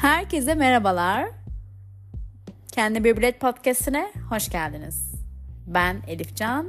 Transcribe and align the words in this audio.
Herkese 0.00 0.54
merhabalar. 0.54 1.30
Kendi 2.72 3.04
Bir 3.04 3.16
Bilet 3.16 3.40
Podcast'ine 3.40 4.12
hoş 4.28 4.48
geldiniz. 4.48 5.12
Ben 5.66 6.02
Elif 6.06 6.36
Can 6.36 6.66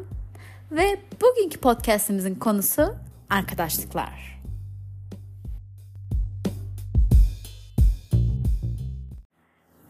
ve 0.71 0.99
bugünkü 1.21 1.59
podcast'imizin 1.59 2.35
konusu 2.35 2.95
arkadaşlıklar. 3.29 4.41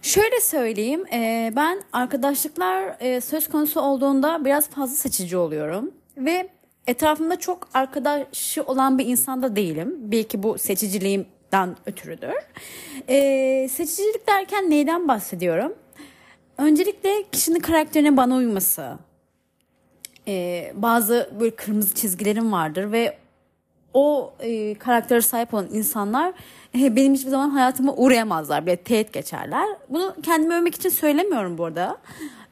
Şöyle 0.01 0.42
söyleyeyim, 0.42 1.05
e, 1.14 1.54
ben 1.55 1.82
arkadaşlıklar 1.93 2.96
e, 3.00 3.21
söz 3.21 3.50
konusu 3.50 3.82
olduğunda 3.82 4.46
biraz 4.46 4.69
fazla 4.69 4.96
seçici 4.96 5.37
oluyorum 5.37 5.92
ve 6.18 6.50
etrafımda 6.87 7.39
çok 7.39 7.68
arkadaşı 7.73 8.64
olan 8.64 8.97
bir 8.97 9.05
insanda 9.05 9.55
değilim. 9.55 9.96
Belki 10.11 10.43
bu 10.43 10.57
seçiciliğimden 11.51 11.75
ötürüdür. 11.86 12.33
E, 13.07 13.68
seçicilik 13.69 14.28
derken 14.28 14.69
neyden 14.69 15.07
bahsediyorum? 15.07 15.74
Öncelikle 16.57 17.24
kişinin 17.32 17.60
karakterine 17.60 18.18
bana 18.18 18.36
uyması. 18.36 18.97
E, 20.27 20.71
bazı 20.75 21.29
böyle 21.39 21.55
kırmızı 21.55 21.96
çizgilerim 21.96 22.51
vardır 22.51 22.91
ve 22.91 23.18
o 23.93 24.33
e, 24.39 24.75
karaktere 24.75 25.21
sahip 25.21 25.54
olan 25.54 25.68
insanlar 25.74 26.33
e, 26.79 26.96
benim 26.96 27.14
hiçbir 27.14 27.29
zaman 27.29 27.50
hayatıma 27.50 27.93
uğrayamazlar. 27.93 28.65
Böyle 28.65 28.77
teğet 28.77 29.13
geçerler. 29.13 29.68
Bunu 29.89 30.15
kendimi 30.24 30.54
övmek 30.54 30.75
için 30.75 30.89
söylemiyorum 30.89 31.57
burada. 31.57 31.97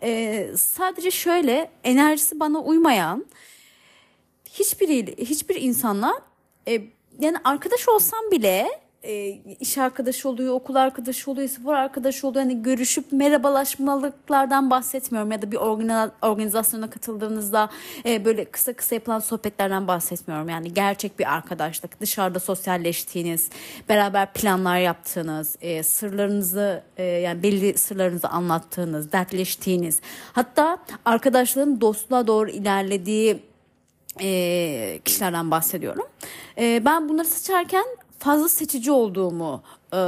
E, 0.04 0.52
sadece 0.56 1.12
şöyle 1.12 1.70
enerjisi 1.84 2.40
bana 2.40 2.60
uymayan 2.60 3.26
hiçbiriyle 4.46 5.16
hiçbir 5.16 5.62
insanla 5.62 6.22
e, 6.68 6.82
yani 7.20 7.38
arkadaş 7.44 7.88
olsam 7.90 8.32
bile 8.32 8.68
e, 9.04 9.28
iş 9.60 9.78
arkadaşı 9.78 10.30
oluyor, 10.30 10.54
okul 10.54 10.76
arkadaşı 10.76 11.32
oluyor, 11.32 11.50
spor 11.50 11.74
arkadaşı 11.74 12.28
oluyor. 12.28 12.44
Hani 12.44 12.64
görüşüp 12.64 13.12
merhabalaşmalıklardan 13.12 14.70
bahsetmiyorum 14.70 15.32
ya 15.32 15.42
da 15.42 15.52
bir 15.52 15.58
organizasyona 16.22 16.90
katıldığınızda 16.90 17.70
e, 18.06 18.26
böyle 18.26 18.46
kısa 18.46 18.74
kısa 18.74 18.96
yapılan 18.96 19.20
sohbetlerden 19.20 19.88
bahsetmiyorum. 19.88 20.50
Yani 20.50 20.74
gerçek 20.74 21.20
bir 21.20 21.34
arkadaşlık, 21.34 22.02
dışarıda 22.02 22.40
sosyalleştiğiniz, 22.40 23.50
beraber 23.90 24.34
planlar 24.34 24.78
yaptığınız, 24.78 25.56
e, 25.62 25.84
sırlarınızı 25.84 26.84
e, 26.98 27.04
yani 27.04 27.44
belli 27.44 27.78
sırlarınızı 27.78 28.28
anlattığınız, 28.28 29.12
dertleştiğiniz, 29.12 30.02
hatta 30.34 30.78
arkadaşların 31.06 31.82
dostluğa 31.82 32.28
doğru 32.28 32.50
ilerlediği 32.50 33.40
e, 34.22 35.00
kişilerden 35.06 35.52
bahsediyorum. 35.52 36.06
E, 36.58 36.86
ben 36.86 37.10
bunları 37.10 37.28
seçerken 37.28 37.86
fazla 38.20 38.50
seçici 38.50 38.92
olduğumu 38.92 39.64
e, 39.94 40.00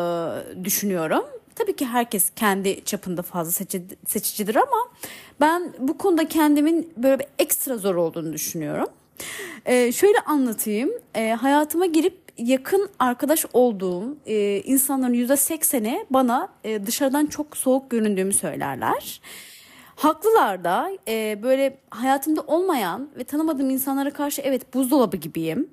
düşünüyorum. 0.64 1.24
Tabii 1.56 1.76
ki 1.76 1.86
herkes 1.86 2.30
kendi 2.36 2.86
çapında 2.86 3.22
fazla 3.22 3.52
seçi, 3.52 3.84
seçicidir 4.08 4.56
ama 4.56 4.88
ben 5.42 5.74
bu 5.80 5.98
konuda 5.98 6.28
kendimin 6.28 6.94
böyle 6.98 7.20
bir 7.20 7.26
ekstra 7.40 7.78
zor 7.78 7.96
olduğunu 7.96 8.34
düşünüyorum. 8.34 8.88
E, 9.66 9.92
şöyle 9.92 10.20
anlatayım. 10.20 10.92
E, 11.16 11.32
hayatıma 11.32 11.86
girip 11.86 12.22
yakın 12.38 12.90
arkadaş 13.00 13.46
olduğum 13.54 14.18
e, 14.26 14.62
insanların 14.62 15.14
yüzde 15.14 15.38
sekseni 15.38 16.06
bana 16.10 16.50
e, 16.64 16.86
dışarıdan 16.86 17.26
çok 17.26 17.58
soğuk 17.58 17.90
göründüğümü 17.90 18.34
söylerler. 18.34 19.22
Haklılar 19.96 20.64
da 20.64 20.92
e, 21.08 21.40
böyle 21.44 21.78
hayatımda 21.90 22.42
olmayan 22.42 23.10
ve 23.18 23.24
tanımadığım 23.24 23.70
insanlara 23.70 24.10
karşı 24.10 24.42
evet 24.42 24.74
buzdolabı 24.74 25.18
gibiyim 25.18 25.70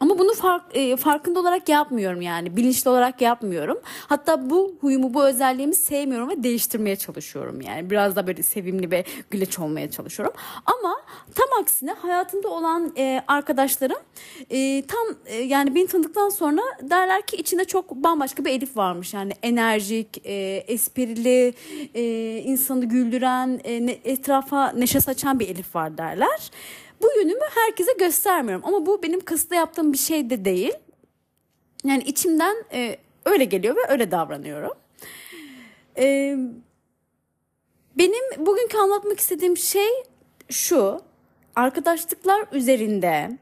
ama 0.00 0.18
bunu 0.18 0.34
fark, 0.34 0.62
e, 0.74 0.96
farkında 0.96 1.40
olarak 1.40 1.68
yapmıyorum 1.68 2.20
yani 2.22 2.56
bilinçli 2.56 2.90
olarak 2.90 3.20
yapmıyorum. 3.20 3.78
Hatta 4.06 4.50
bu 4.50 4.74
huyumu 4.80 5.14
bu 5.14 5.24
özelliğimi 5.24 5.74
sevmiyorum 5.74 6.28
ve 6.28 6.42
değiştirmeye 6.42 6.96
çalışıyorum 6.96 7.60
yani. 7.60 7.90
Biraz 7.90 8.16
da 8.16 8.26
böyle 8.26 8.42
sevimli 8.42 8.90
ve 8.90 9.04
güleç 9.30 9.58
olmaya 9.58 9.90
çalışıyorum. 9.90 10.34
Ama 10.66 10.96
tam 11.34 11.62
aksine 11.62 11.92
hayatımda 11.92 12.48
olan 12.48 12.92
e, 12.96 13.22
arkadaşlarım 13.28 13.98
e, 14.50 14.82
tam 14.86 15.16
e, 15.26 15.36
yani 15.36 15.74
beni 15.74 15.86
tanıdıktan 15.86 16.28
sonra 16.28 16.60
derler 16.82 17.22
ki 17.22 17.36
içinde 17.36 17.64
çok 17.64 17.90
bambaşka 17.90 18.44
bir 18.44 18.50
Elif 18.50 18.76
varmış. 18.76 19.14
Yani 19.14 19.32
enerjik, 19.42 20.26
e, 20.26 20.64
esprili, 20.68 21.54
e, 21.94 22.02
insanı 22.38 22.84
güldüren, 22.84 23.60
e, 23.64 23.74
etrafa 24.04 24.72
neşe 24.72 25.00
saçan 25.00 25.40
bir 25.40 25.48
Elif 25.48 25.74
var 25.74 25.98
derler. 25.98 26.50
Bu 27.02 27.10
yönümü 27.16 27.44
herkese 27.54 27.92
göstermiyorum 27.92 28.66
ama 28.66 28.86
bu 28.86 29.02
benim 29.02 29.20
kasıtlı 29.20 29.56
yaptığım 29.56 29.92
bir 29.92 29.98
şey 29.98 30.30
de 30.30 30.44
değil. 30.44 30.72
Yani 31.84 32.02
içimden 32.02 32.56
e, 32.72 32.96
öyle 33.24 33.44
geliyor 33.44 33.76
ve 33.76 33.80
öyle 33.88 34.10
davranıyorum. 34.10 34.72
E, 35.98 36.36
benim 37.98 38.46
bugünkü 38.46 38.78
anlatmak 38.78 39.20
istediğim 39.20 39.56
şey 39.56 39.88
şu. 40.50 41.00
Arkadaşlıklar 41.56 42.46
üzerinde 42.52 43.38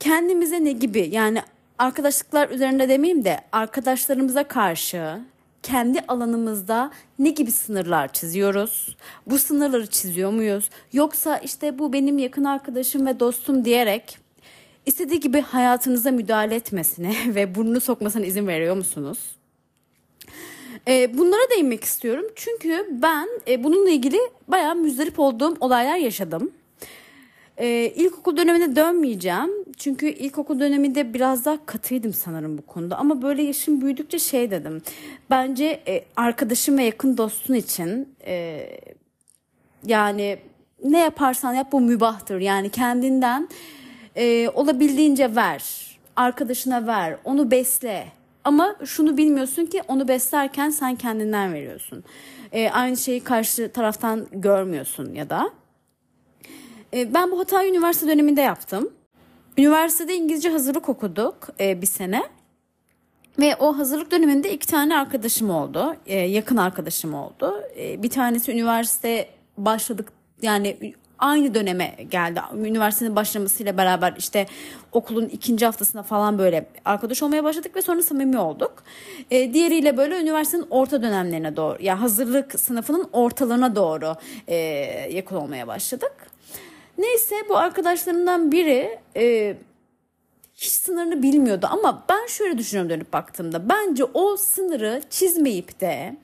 kendimize 0.00 0.64
ne 0.64 0.72
gibi 0.72 1.08
yani 1.12 1.42
arkadaşlıklar 1.78 2.48
üzerinde 2.48 2.88
demeyeyim 2.88 3.24
de 3.24 3.40
arkadaşlarımıza 3.52 4.48
karşı 4.48 5.20
kendi 5.64 6.00
alanımızda 6.00 6.90
ne 7.18 7.30
gibi 7.30 7.50
sınırlar 7.50 8.12
çiziyoruz? 8.12 8.96
Bu 9.26 9.38
sınırları 9.38 9.86
çiziyor 9.86 10.30
muyuz? 10.30 10.70
Yoksa 10.92 11.38
işte 11.38 11.78
bu 11.78 11.92
benim 11.92 12.18
yakın 12.18 12.44
arkadaşım 12.44 13.06
ve 13.06 13.20
dostum 13.20 13.64
diyerek 13.64 14.18
istediği 14.86 15.20
gibi 15.20 15.40
hayatınıza 15.40 16.10
müdahale 16.10 16.54
etmesine 16.54 17.14
ve 17.34 17.54
burnunu 17.54 17.80
sokmasına 17.80 18.26
izin 18.26 18.46
veriyor 18.46 18.76
musunuz? 18.76 19.18
E, 20.88 21.18
bunlara 21.18 21.50
değinmek 21.50 21.84
istiyorum 21.84 22.24
çünkü 22.34 22.86
ben 22.90 23.28
e, 23.48 23.64
bununla 23.64 23.90
ilgili 23.90 24.18
bayağı 24.48 24.74
müzdarip 24.74 25.18
olduğum 25.18 25.56
olaylar 25.60 25.96
yaşadım. 25.96 26.52
Ee, 27.58 27.92
ilkokul 27.96 28.36
dönemine 28.36 28.76
dönmeyeceğim. 28.76 29.50
Çünkü 29.76 30.06
ilkokul 30.06 30.60
döneminde 30.60 31.14
biraz 31.14 31.44
daha 31.44 31.66
katıydım 31.66 32.12
sanırım 32.12 32.58
bu 32.58 32.62
konuda. 32.62 32.96
Ama 32.96 33.22
böyle 33.22 33.42
yaşım 33.42 33.80
büyüdükçe 33.80 34.18
şey 34.18 34.50
dedim. 34.50 34.82
Bence 35.30 35.82
e, 35.88 36.04
arkadaşım 36.16 36.78
ve 36.78 36.84
yakın 36.84 37.16
dostun 37.16 37.54
için 37.54 38.14
e, 38.26 38.66
yani 39.86 40.38
ne 40.84 40.98
yaparsan 40.98 41.54
yap 41.54 41.72
bu 41.72 41.80
mübahtır. 41.80 42.40
Yani 42.40 42.70
kendinden 42.70 43.48
e, 44.16 44.48
olabildiğince 44.48 45.36
ver. 45.36 45.84
Arkadaşına 46.16 46.86
ver. 46.86 47.16
Onu 47.24 47.50
besle. 47.50 48.06
Ama 48.44 48.76
şunu 48.84 49.16
bilmiyorsun 49.16 49.66
ki 49.66 49.82
onu 49.88 50.08
beslerken 50.08 50.70
sen 50.70 50.96
kendinden 50.96 51.54
veriyorsun. 51.54 52.04
E, 52.52 52.70
aynı 52.70 52.96
şeyi 52.96 53.20
karşı 53.24 53.72
taraftan 53.72 54.26
görmüyorsun 54.32 55.14
ya 55.14 55.30
da. 55.30 55.50
E, 56.94 57.14
ben 57.14 57.30
bu 57.30 57.38
hatayı 57.38 57.70
üniversite 57.70 58.08
döneminde 58.08 58.40
yaptım. 58.40 58.90
Üniversitede 59.58 60.14
İngilizce 60.14 60.50
hazırlık 60.50 60.88
okuduk 60.88 61.48
e, 61.60 61.82
bir 61.82 61.86
sene. 61.86 62.22
Ve 63.38 63.56
o 63.56 63.78
hazırlık 63.78 64.10
döneminde 64.10 64.52
iki 64.52 64.66
tane 64.66 64.96
arkadaşım 64.96 65.50
oldu. 65.50 65.96
E, 66.06 66.18
yakın 66.18 66.56
arkadaşım 66.56 67.14
oldu. 67.14 67.62
bir 67.76 68.10
tanesi 68.10 68.52
üniversite 68.52 69.28
başladık 69.58 70.12
yani 70.42 70.94
aynı 71.18 71.54
döneme 71.54 71.94
geldi. 72.10 72.40
Üniversitenin 72.54 73.16
başlamasıyla 73.16 73.76
beraber 73.76 74.14
işte 74.18 74.46
okulun 74.92 75.28
ikinci 75.28 75.66
haftasında 75.66 76.02
falan 76.02 76.38
böyle 76.38 76.66
arkadaş 76.84 77.22
olmaya 77.22 77.44
başladık 77.44 77.76
ve 77.76 77.82
sonra 77.82 78.02
samimi 78.02 78.38
olduk. 78.38 78.72
E, 79.30 79.54
diğeriyle 79.54 79.96
böyle 79.96 80.20
üniversitenin 80.20 80.66
orta 80.70 81.02
dönemlerine 81.02 81.56
doğru 81.56 81.72
ya 81.72 81.78
yani 81.80 81.98
hazırlık 81.98 82.60
sınıfının 82.60 83.08
ortalarına 83.12 83.76
doğru 83.76 84.14
e, 84.48 84.56
yakın 85.10 85.36
olmaya 85.36 85.66
başladık. 85.66 86.33
Neyse 86.98 87.34
bu 87.48 87.56
arkadaşlarımdan 87.56 88.52
biri 88.52 88.98
e, 89.16 89.56
hiç 90.54 90.72
sınırını 90.72 91.22
bilmiyordu 91.22 91.68
ama 91.70 92.04
ben 92.08 92.26
şöyle 92.26 92.58
düşünüyorum 92.58 92.90
dönüp 92.90 93.12
baktığımda 93.12 93.68
bence 93.68 94.04
o 94.04 94.36
sınırı 94.36 95.02
çizmeyip 95.10 95.80
de 95.80 96.16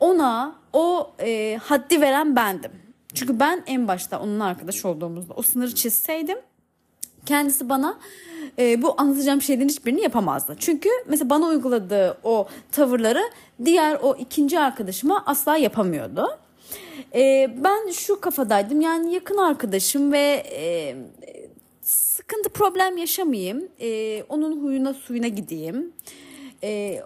ona 0.00 0.54
o 0.72 1.10
e, 1.20 1.56
haddi 1.62 2.00
veren 2.00 2.36
bendim. 2.36 2.72
Çünkü 3.14 3.40
ben 3.40 3.62
en 3.66 3.88
başta 3.88 4.20
onun 4.20 4.40
arkadaş 4.40 4.84
olduğumuzda 4.84 5.34
o 5.34 5.42
sınırı 5.42 5.74
çizseydim 5.74 6.38
kendisi 7.26 7.68
bana 7.68 7.98
e, 8.58 8.82
bu 8.82 8.94
anlatacağım 9.00 9.42
şeylerin 9.42 9.68
hiçbirini 9.68 10.02
yapamazdı. 10.02 10.56
Çünkü 10.58 10.88
mesela 11.06 11.30
bana 11.30 11.46
uyguladığı 11.46 12.18
o 12.22 12.48
tavırları 12.72 13.22
diğer 13.64 13.98
o 14.02 14.16
ikinci 14.16 14.60
arkadaşıma 14.60 15.22
asla 15.26 15.56
yapamıyordu. 15.56 16.38
E, 17.14 17.50
ben 17.64 17.90
şu 17.90 18.20
kafadaydım 18.20 18.80
yani 18.80 19.14
yakın 19.14 19.36
arkadaşım 19.36 20.12
ve 20.12 20.42
e, 20.52 20.96
sıkıntı 21.82 22.48
problem 22.48 22.96
yaşamayayım. 22.96 23.68
E, 23.80 24.22
onun 24.28 24.64
huyuna 24.64 24.94
suyuna 24.94 25.28
gideyim. 25.28 25.92
E, 26.62 27.02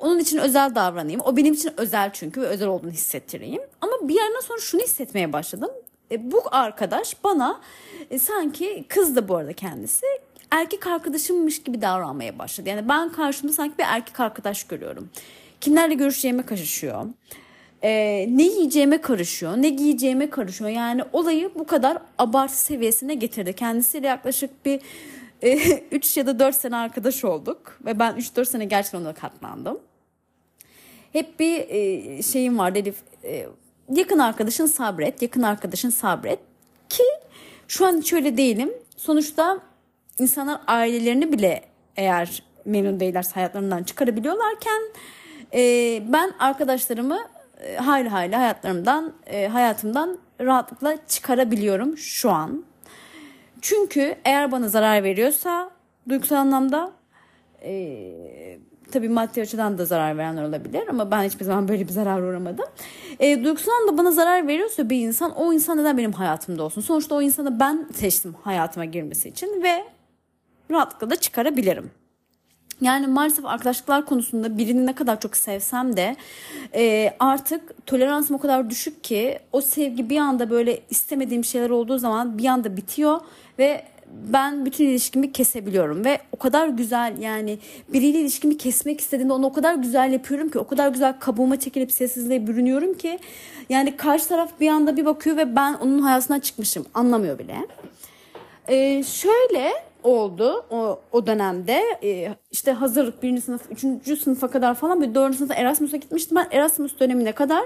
onun 0.00 0.18
için 0.18 0.38
özel 0.38 0.74
davranayım. 0.74 1.20
O 1.24 1.36
benim 1.36 1.54
için 1.54 1.72
özel 1.76 2.12
çünkü 2.12 2.40
ve 2.40 2.46
özel 2.46 2.68
olduğunu 2.68 2.90
hissettireyim. 2.90 3.62
Ama 3.80 3.92
bir 4.02 4.14
yerden 4.14 4.40
sonra 4.40 4.58
şunu 4.58 4.80
hissetmeye 4.82 5.32
başladım. 5.32 5.70
E, 6.10 6.32
bu 6.32 6.42
arkadaş 6.50 7.24
bana 7.24 7.60
e, 8.10 8.18
sanki 8.18 8.84
kız 8.88 9.16
da 9.16 9.28
bu 9.28 9.36
arada 9.36 9.52
kendisi 9.52 10.06
erkek 10.50 10.86
arkadaşımmış 10.86 11.62
gibi 11.62 11.82
davranmaya 11.82 12.38
başladı. 12.38 12.68
Yani 12.68 12.88
ben 12.88 13.12
karşımda 13.12 13.52
sanki 13.52 13.78
bir 13.78 13.84
erkek 13.86 14.20
arkadaş 14.20 14.64
görüyorum. 14.64 15.10
Kimlerle 15.60 15.94
görüşeceğime 15.94 16.46
karışıyor. 16.46 17.06
Ee, 17.86 18.26
ne 18.30 18.42
yiyeceğime 18.42 19.00
karışıyor, 19.00 19.56
ne 19.56 19.68
giyeceğime 19.68 20.30
karışıyor. 20.30 20.70
Yani 20.70 21.02
olayı 21.12 21.50
bu 21.54 21.66
kadar 21.66 21.98
abartı 22.18 22.58
seviyesine 22.58 23.14
getirdi. 23.14 23.52
Kendisiyle 23.52 24.06
yaklaşık 24.06 24.66
bir 24.66 24.80
3 25.92 26.16
e, 26.16 26.20
ya 26.20 26.26
da 26.26 26.38
4 26.38 26.56
sene 26.56 26.76
arkadaş 26.76 27.24
olduk. 27.24 27.78
Ve 27.84 27.98
ben 27.98 28.12
3-4 28.12 28.44
sene 28.44 28.64
gerçekten 28.64 29.00
ona 29.00 29.14
katlandım. 29.14 29.80
Hep 31.12 31.40
bir 31.40 31.68
e, 31.68 32.22
şeyim 32.22 32.58
var 32.58 32.76
Elif. 32.76 32.96
E, 33.24 33.46
yakın 33.94 34.18
arkadaşın 34.18 34.66
sabret, 34.66 35.22
yakın 35.22 35.42
arkadaşın 35.42 35.90
sabret. 35.90 36.38
Ki 36.88 37.04
şu 37.68 37.86
an 37.86 38.00
şöyle 38.00 38.36
değilim. 38.36 38.72
Sonuçta 38.96 39.58
insanlar 40.18 40.60
ailelerini 40.66 41.32
bile 41.32 41.62
eğer 41.96 42.42
memnun 42.64 43.00
değillerse 43.00 43.34
hayatlarından 43.34 43.82
çıkarabiliyorlarken 43.82 44.82
e, 45.54 46.02
ben 46.12 46.32
arkadaşlarımı 46.38 47.18
e, 47.18 47.35
hayli 47.76 48.08
hayli 48.08 48.36
hayatlarımdan 48.36 49.12
e, 49.26 49.48
hayatımdan 49.48 50.18
rahatlıkla 50.40 50.96
çıkarabiliyorum 51.08 51.96
şu 51.96 52.30
an. 52.30 52.64
Çünkü 53.60 54.14
eğer 54.24 54.52
bana 54.52 54.68
zarar 54.68 55.04
veriyorsa 55.04 55.70
duygusal 56.08 56.36
anlamda 56.36 56.92
e, 57.62 58.58
tabii 58.92 59.08
maddi 59.08 59.42
açıdan 59.42 59.78
da 59.78 59.84
zarar 59.84 60.18
verenler 60.18 60.42
olabilir 60.42 60.82
ama 60.88 61.10
ben 61.10 61.22
hiçbir 61.22 61.44
zaman 61.44 61.68
böyle 61.68 61.88
bir 61.88 61.92
zarar 61.92 62.22
uğramadım. 62.22 62.66
E, 63.20 63.44
duygusal 63.44 63.72
anlamda 63.72 64.02
bana 64.02 64.10
zarar 64.10 64.48
veriyorsa 64.48 64.90
bir 64.90 65.06
insan 65.06 65.34
o 65.36 65.52
insan 65.52 65.78
neden 65.78 65.98
benim 65.98 66.12
hayatımda 66.12 66.62
olsun? 66.62 66.80
Sonuçta 66.80 67.14
o 67.14 67.22
insanı 67.22 67.60
ben 67.60 67.88
seçtim 67.94 68.34
hayatıma 68.42 68.84
girmesi 68.84 69.28
için 69.28 69.62
ve 69.62 69.84
rahatlıkla 70.70 71.10
da 71.10 71.16
çıkarabilirim. 71.16 71.90
Yani 72.80 73.06
maalesef 73.06 73.46
arkadaşlıklar 73.46 74.06
konusunda 74.06 74.58
birini 74.58 74.86
ne 74.86 74.94
kadar 74.94 75.20
çok 75.20 75.36
sevsem 75.36 75.96
de 75.96 76.16
e, 76.74 77.14
artık 77.18 77.86
toleransım 77.86 78.36
o 78.36 78.38
kadar 78.38 78.70
düşük 78.70 79.04
ki 79.04 79.38
o 79.52 79.60
sevgi 79.60 80.10
bir 80.10 80.18
anda 80.18 80.50
böyle 80.50 80.80
istemediğim 80.90 81.44
şeyler 81.44 81.70
olduğu 81.70 81.98
zaman 81.98 82.38
bir 82.38 82.44
anda 82.44 82.76
bitiyor 82.76 83.20
ve 83.58 83.82
ben 84.32 84.66
bütün 84.66 84.86
ilişkimi 84.86 85.32
kesebiliyorum 85.32 86.04
ve 86.04 86.18
o 86.32 86.36
kadar 86.36 86.68
güzel 86.68 87.18
yani 87.20 87.58
biriyle 87.88 88.20
ilişkimi 88.20 88.58
kesmek 88.58 89.00
istediğimde 89.00 89.32
onu 89.32 89.46
o 89.46 89.52
kadar 89.52 89.74
güzel 89.74 90.12
yapıyorum 90.12 90.48
ki 90.48 90.58
o 90.58 90.66
kadar 90.66 90.88
güzel 90.88 91.18
kabuğuma 91.20 91.60
çekilip 91.60 91.92
sessizliğe 91.92 92.46
bürünüyorum 92.46 92.94
ki 92.94 93.18
yani 93.68 93.96
karşı 93.96 94.28
taraf 94.28 94.50
bir 94.60 94.68
anda 94.68 94.96
bir 94.96 95.04
bakıyor 95.04 95.36
ve 95.36 95.56
ben 95.56 95.74
onun 95.74 95.98
hayatından 95.98 96.40
çıkmışım 96.40 96.86
anlamıyor 96.94 97.38
bile. 97.38 97.56
Ee, 98.68 99.02
şöyle 99.02 99.72
oldu 100.06 100.66
o, 100.70 101.00
o 101.12 101.26
dönemde 101.26 101.82
ee, 102.02 102.34
işte 102.50 102.72
hazırlık 102.72 103.22
birinci 103.22 103.40
sınıf 103.40 103.62
üçüncü 103.70 104.16
sınıfa 104.16 104.48
kadar 104.48 104.74
falan 104.74 105.02
bir 105.02 105.14
dördüncü 105.14 105.38
sınıfta 105.38 105.54
Erasmus'a 105.54 105.96
gitmiştim 105.96 106.36
ben 106.36 106.48
Erasmus 106.50 107.00
dönemine 107.00 107.32
kadar 107.32 107.64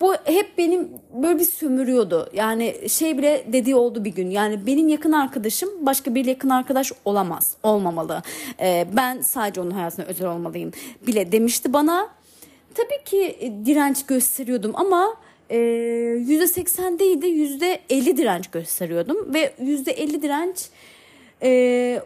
bu 0.00 0.14
hep 0.24 0.58
benim 0.58 0.88
böyle 1.22 1.38
bir 1.38 1.44
sömürüyordu. 1.44 2.28
Yani 2.32 2.88
şey 2.88 3.18
bile 3.18 3.46
dediği 3.52 3.74
oldu 3.74 4.04
bir 4.04 4.14
gün. 4.14 4.30
Yani 4.30 4.66
benim 4.66 4.88
yakın 4.88 5.12
arkadaşım 5.12 5.70
başka 5.80 6.14
bir 6.14 6.24
yakın 6.24 6.48
arkadaş 6.48 6.92
olamaz. 7.04 7.56
Olmamalı. 7.62 8.22
Ee, 8.60 8.86
ben 8.96 9.20
sadece 9.20 9.60
onun 9.60 9.70
hayatına 9.70 10.04
özel 10.04 10.28
olmalıyım 10.28 10.72
bile 11.06 11.32
demişti 11.32 11.72
bana. 11.72 12.08
Tabii 12.74 13.04
ki 13.04 13.36
e, 13.40 13.66
direnç 13.66 14.06
gösteriyordum 14.06 14.72
ama 14.74 15.14
e, 15.50 15.56
%80 15.56 16.98
değil 16.98 17.22
de 17.22 17.28
%50 17.28 18.16
direnç 18.16 18.46
gösteriyordum. 18.50 19.34
Ve 19.34 19.52
%50 19.62 20.22
direnç 20.22 20.68
e, 21.42 22.02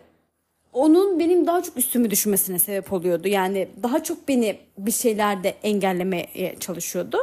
onun 0.72 1.18
benim 1.18 1.46
daha 1.46 1.62
çok 1.62 1.76
üstümü 1.76 2.10
düşmesine 2.10 2.58
sebep 2.58 2.92
oluyordu. 2.92 3.28
Yani 3.28 3.68
daha 3.82 4.02
çok 4.02 4.28
beni 4.28 4.56
bir 4.78 4.92
şeylerde 4.92 5.54
engellemeye 5.62 6.56
çalışıyordu. 6.60 7.18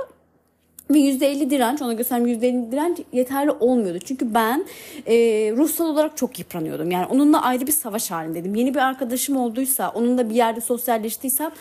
Ve 0.92 1.00
%50 1.00 1.50
direnç 1.50 1.82
ona 1.82 1.94
göstereyim 1.94 2.42
%50 2.42 2.72
direnç 2.72 3.00
yeterli 3.14 3.52
olmuyordu. 3.52 4.00
Çünkü 4.06 4.34
ben 4.34 4.66
e, 5.08 5.16
ruhsal 5.58 5.86
olarak 5.86 6.18
çok 6.18 6.40
yıpranıyordum. 6.40 6.92
Yani 6.92 7.06
onunla 7.06 7.42
ayrı 7.42 7.68
bir 7.68 7.72
savaş 7.72 8.12
halindeydim. 8.12 8.56
Yeni 8.56 8.74
bir 8.74 8.80
arkadaşım 8.80 9.38
olduysa 9.38 9.90
onunla 9.90 10.30
bir 10.30 10.36
yerde 10.36 10.62
sosyalleştiysem 10.62 11.52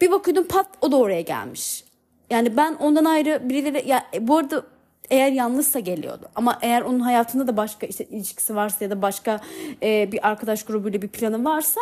bir 0.00 0.10
bakıyordum 0.10 0.44
pat 0.44 0.66
o 0.80 0.92
da 0.92 0.96
oraya 0.96 1.20
gelmiş. 1.20 1.85
Yani 2.30 2.56
ben 2.56 2.74
ondan 2.74 3.04
ayrı 3.04 3.48
birileri 3.48 3.88
ya 3.88 4.06
bu 4.20 4.36
arada 4.36 4.62
eğer 5.10 5.32
yalnızsa 5.32 5.78
geliyordu. 5.78 6.28
Ama 6.34 6.58
eğer 6.62 6.82
onun 6.82 7.00
hayatında 7.00 7.46
da 7.46 7.56
başka 7.56 7.86
işte 7.86 8.04
ilişkisi 8.04 8.56
varsa 8.56 8.84
ya 8.84 8.90
da 8.90 9.02
başka 9.02 9.40
e, 9.82 10.12
bir 10.12 10.28
arkadaş 10.28 10.64
grubuyla 10.64 11.02
bir 11.02 11.08
planı 11.08 11.44
varsa 11.44 11.80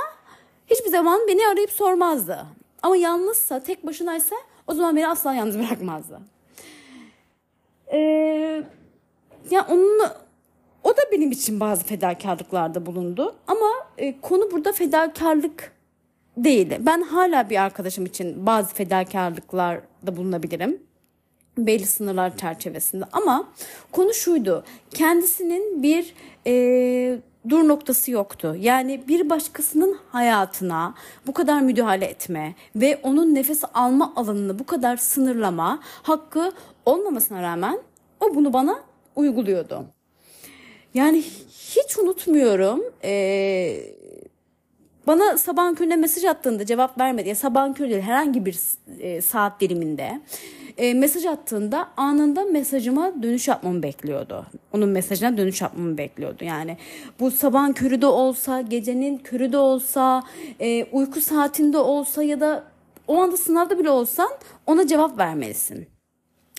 hiçbir 0.66 0.90
zaman 0.90 1.20
beni 1.28 1.46
arayıp 1.46 1.70
sormazdı. 1.70 2.46
Ama 2.82 2.96
yalnızsa, 2.96 3.60
tek 3.60 3.86
başınaysa 3.86 4.36
o 4.66 4.74
zaman 4.74 4.96
beni 4.96 5.08
asla 5.08 5.34
yalnız 5.34 5.58
bırakmazdı. 5.58 6.20
Ee, 7.92 8.62
ya 9.50 9.66
onunla 9.70 10.24
o 10.84 10.90
da 10.90 11.00
benim 11.12 11.30
için 11.30 11.60
bazı 11.60 11.84
fedakarlıklarda 11.84 12.86
bulundu. 12.86 13.34
Ama 13.46 13.66
e, 13.98 14.20
konu 14.20 14.50
burada 14.50 14.72
fedakarlık 14.72 15.72
değil. 16.36 16.72
Ben 16.80 17.02
hala 17.02 17.50
bir 17.50 17.62
arkadaşım 17.62 18.06
için 18.06 18.46
bazı 18.46 18.74
fedakarlıklarda 18.74 20.16
bulunabilirim. 20.16 20.82
Belli 21.58 21.86
sınırlar 21.86 22.36
çerçevesinde. 22.36 23.04
Ama 23.12 23.48
konu 23.92 24.14
şuydu. 24.14 24.64
Kendisinin 24.90 25.82
bir 25.82 26.14
e, 26.46 27.18
dur 27.48 27.68
noktası 27.68 28.10
yoktu. 28.10 28.56
Yani 28.60 29.08
bir 29.08 29.30
başkasının 29.30 29.98
hayatına 30.08 30.94
bu 31.26 31.32
kadar 31.32 31.60
müdahale 31.60 32.04
etme 32.04 32.54
ve 32.76 33.00
onun 33.02 33.34
nefes 33.34 33.62
alma 33.74 34.12
alanını 34.16 34.58
bu 34.58 34.66
kadar 34.66 34.96
sınırlama 34.96 35.80
hakkı 35.82 36.52
olmamasına 36.86 37.42
rağmen 37.42 37.78
o 38.20 38.34
bunu 38.34 38.52
bana 38.52 38.80
uyguluyordu. 39.16 39.84
Yani 40.94 41.22
hiç 41.50 41.98
unutmuyorum. 41.98 42.80
Ee, 43.04 43.94
bana 45.06 45.38
sabahın 45.38 45.74
körüne 45.74 45.96
mesaj 45.96 46.24
attığında 46.24 46.66
cevap 46.66 47.00
vermedi. 47.00 47.28
Ya 47.28 47.34
sabahın 47.34 47.72
körü 47.72 48.00
herhangi 48.00 48.46
bir 48.46 48.58
e, 48.98 49.20
saat 49.20 49.60
diliminde 49.60 50.20
e, 50.78 50.94
mesaj 50.94 51.26
attığında 51.26 51.88
anında 51.96 52.44
mesajıma 52.44 53.22
dönüş 53.22 53.48
yapmamı 53.48 53.82
bekliyordu. 53.82 54.46
Onun 54.72 54.88
mesajına 54.88 55.36
dönüş 55.36 55.60
yapmamı 55.62 55.98
bekliyordu. 55.98 56.44
Yani 56.44 56.76
bu 57.20 57.30
sabahın 57.30 57.72
körü 57.72 58.02
de 58.02 58.06
olsa, 58.06 58.60
gecenin 58.60 59.18
körü 59.18 59.52
de 59.52 59.58
olsa, 59.58 60.22
e, 60.60 60.84
uyku 60.84 61.20
saatinde 61.20 61.78
olsa 61.78 62.22
ya 62.22 62.40
da 62.40 62.64
o 63.08 63.16
anda 63.22 63.36
sınavda 63.36 63.78
bile 63.78 63.90
olsan 63.90 64.28
ona 64.66 64.86
cevap 64.86 65.18
vermelisin. 65.18 65.86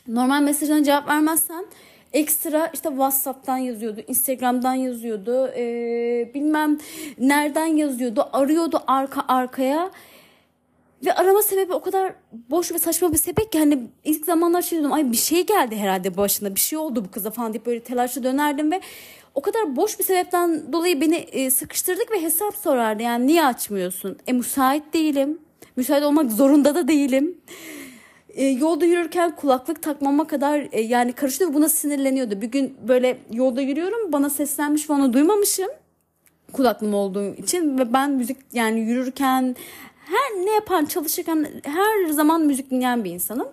Normal 0.07 0.41
mesajına 0.41 0.83
cevap 0.83 1.07
vermezsen 1.07 1.65
ekstra 2.13 2.71
işte 2.73 2.89
WhatsApp'tan 2.89 3.57
yazıyordu, 3.57 4.01
Instagram'dan 4.07 4.73
yazıyordu, 4.73 5.47
ee, 5.47 6.31
bilmem 6.33 6.77
nereden 7.17 7.65
yazıyordu, 7.65 8.29
arıyordu 8.33 8.83
arka 8.87 9.25
arkaya. 9.27 9.91
Ve 11.05 11.13
arama 11.13 11.41
sebebi 11.41 11.73
o 11.73 11.81
kadar 11.81 12.13
boş 12.49 12.71
ve 12.71 12.79
saçma 12.79 13.13
bir 13.13 13.17
sebep 13.17 13.51
ki 13.51 13.59
hani 13.59 13.79
ilk 14.03 14.25
zamanlar 14.25 14.61
şey 14.61 14.71
diyordum 14.71 14.93
ay 14.93 15.11
bir 15.11 15.17
şey 15.17 15.45
geldi 15.45 15.75
herhalde 15.75 16.17
başına 16.17 16.55
bir 16.55 16.59
şey 16.59 16.77
oldu 16.77 17.05
bu 17.05 17.11
kıza 17.11 17.31
falan 17.31 17.53
deyip 17.53 17.65
böyle 17.65 17.79
telaşla 17.79 18.23
dönerdim 18.23 18.71
ve 18.71 18.81
o 19.35 19.41
kadar 19.41 19.75
boş 19.75 19.99
bir 19.99 20.03
sebepten 20.03 20.73
dolayı 20.73 21.01
beni 21.01 21.15
e, 21.15 21.51
sıkıştırdık 21.51 22.11
ve 22.11 22.21
hesap 22.21 22.55
sorardı 22.55 23.03
yani 23.03 23.27
niye 23.27 23.45
açmıyorsun? 23.45 24.17
E 24.27 24.33
müsait 24.33 24.93
değilim. 24.93 25.39
Müsait 25.75 26.03
olmak 26.03 26.31
zorunda 26.31 26.75
da 26.75 26.87
değilim 26.87 27.37
e, 28.35 28.45
yolda 28.45 28.85
yürürken 28.85 29.35
kulaklık 29.35 29.81
takmama 29.81 30.27
kadar 30.27 30.67
e, 30.71 30.81
yani 30.81 31.13
karıştı 31.13 31.49
ve 31.49 31.53
buna 31.53 31.69
sinirleniyordu. 31.69 32.41
Bir 32.41 32.47
gün 32.47 32.77
böyle 32.87 33.17
yolda 33.31 33.61
yürüyorum 33.61 34.11
bana 34.11 34.29
seslenmiş 34.29 34.89
ve 34.89 34.93
onu 34.93 35.13
duymamışım 35.13 35.69
kulaklığım 36.53 36.93
olduğu 36.93 37.35
için 37.35 37.77
ve 37.77 37.93
ben 37.93 38.11
müzik 38.11 38.37
yani 38.53 38.79
yürürken 38.79 39.55
her 40.05 40.45
ne 40.45 40.51
yapan 40.51 40.85
çalışırken 40.85 41.47
her 41.63 42.09
zaman 42.09 42.41
müzik 42.41 42.71
dinleyen 42.71 43.03
bir 43.03 43.11
insanım. 43.11 43.47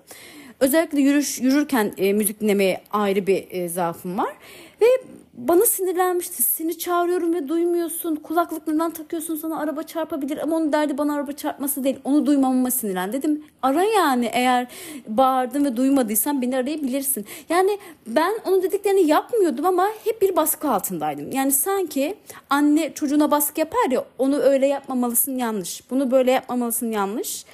Özellikle 0.61 1.01
yürüş, 1.01 1.41
yürürken 1.41 1.93
e, 1.97 2.13
müzik 2.13 2.41
dinlemeye 2.41 2.81
ayrı 2.91 3.27
bir 3.27 3.47
e, 3.51 3.69
zaafım 3.69 4.19
var. 4.19 4.33
Ve 4.81 4.87
bana 5.35 5.65
sinirlenmişti. 5.65 6.43
Seni 6.43 6.79
çağırıyorum 6.79 7.35
ve 7.35 7.49
duymuyorsun. 7.49 8.17
Kulaklıklarından 8.17 8.91
takıyorsun 8.91 9.37
sana 9.37 9.59
araba 9.59 9.83
çarpabilir 9.83 10.39
ama 10.39 10.57
onun 10.57 10.73
derdi 10.73 10.99
bana 10.99 11.15
araba 11.15 11.33
çarpması 11.33 11.85
değil. 11.85 11.97
Onu 12.05 12.27
duymamama 12.27 12.71
sinirlen. 12.71 13.13
Dedim 13.13 13.45
ara 13.63 13.85
yani 13.85 14.31
eğer 14.33 14.67
bağırdın 15.09 15.65
ve 15.65 15.77
duymadıysan 15.77 16.43
beni 16.43 16.57
arayabilirsin. 16.57 17.27
Yani 17.49 17.79
ben 18.07 18.33
onun 18.47 18.63
dediklerini 18.63 19.07
yapmıyordum 19.07 19.67
ama 19.67 19.89
hep 20.05 20.23
bir 20.23 20.37
baskı 20.37 20.71
altındaydım. 20.71 21.33
Yani 21.33 21.53
sanki 21.53 22.15
anne 22.51 22.95
çocuğuna 22.95 23.31
baskı 23.31 23.61
yapar 23.61 23.91
ya 23.91 24.05
onu 24.19 24.37
öyle 24.37 24.67
yapmamalısın 24.67 25.37
yanlış. 25.37 25.91
Bunu 25.91 26.11
böyle 26.11 26.31
yapmamalısın 26.31 26.91
yanlış 26.93 27.45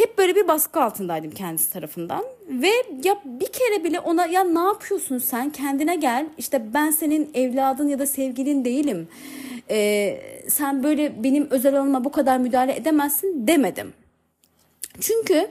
hep 0.00 0.18
böyle 0.18 0.36
bir 0.36 0.48
baskı 0.48 0.82
altındaydım 0.82 1.30
kendisi 1.30 1.72
tarafından. 1.72 2.24
Ve 2.48 2.70
ya 3.04 3.20
bir 3.24 3.46
kere 3.46 3.84
bile 3.84 4.00
ona 4.00 4.26
ya 4.26 4.44
ne 4.44 4.58
yapıyorsun 4.58 5.18
sen 5.18 5.50
kendine 5.50 5.96
gel 5.96 6.26
işte 6.38 6.74
ben 6.74 6.90
senin 6.90 7.30
evladın 7.34 7.88
ya 7.88 7.98
da 7.98 8.06
sevgilin 8.06 8.64
değilim. 8.64 9.08
e, 9.70 10.20
sen 10.48 10.82
böyle 10.82 11.24
benim 11.24 11.50
özel 11.50 11.74
alanıma 11.74 12.04
bu 12.04 12.12
kadar 12.12 12.38
müdahale 12.38 12.76
edemezsin 12.76 13.46
demedim. 13.46 13.92
Çünkü 15.00 15.48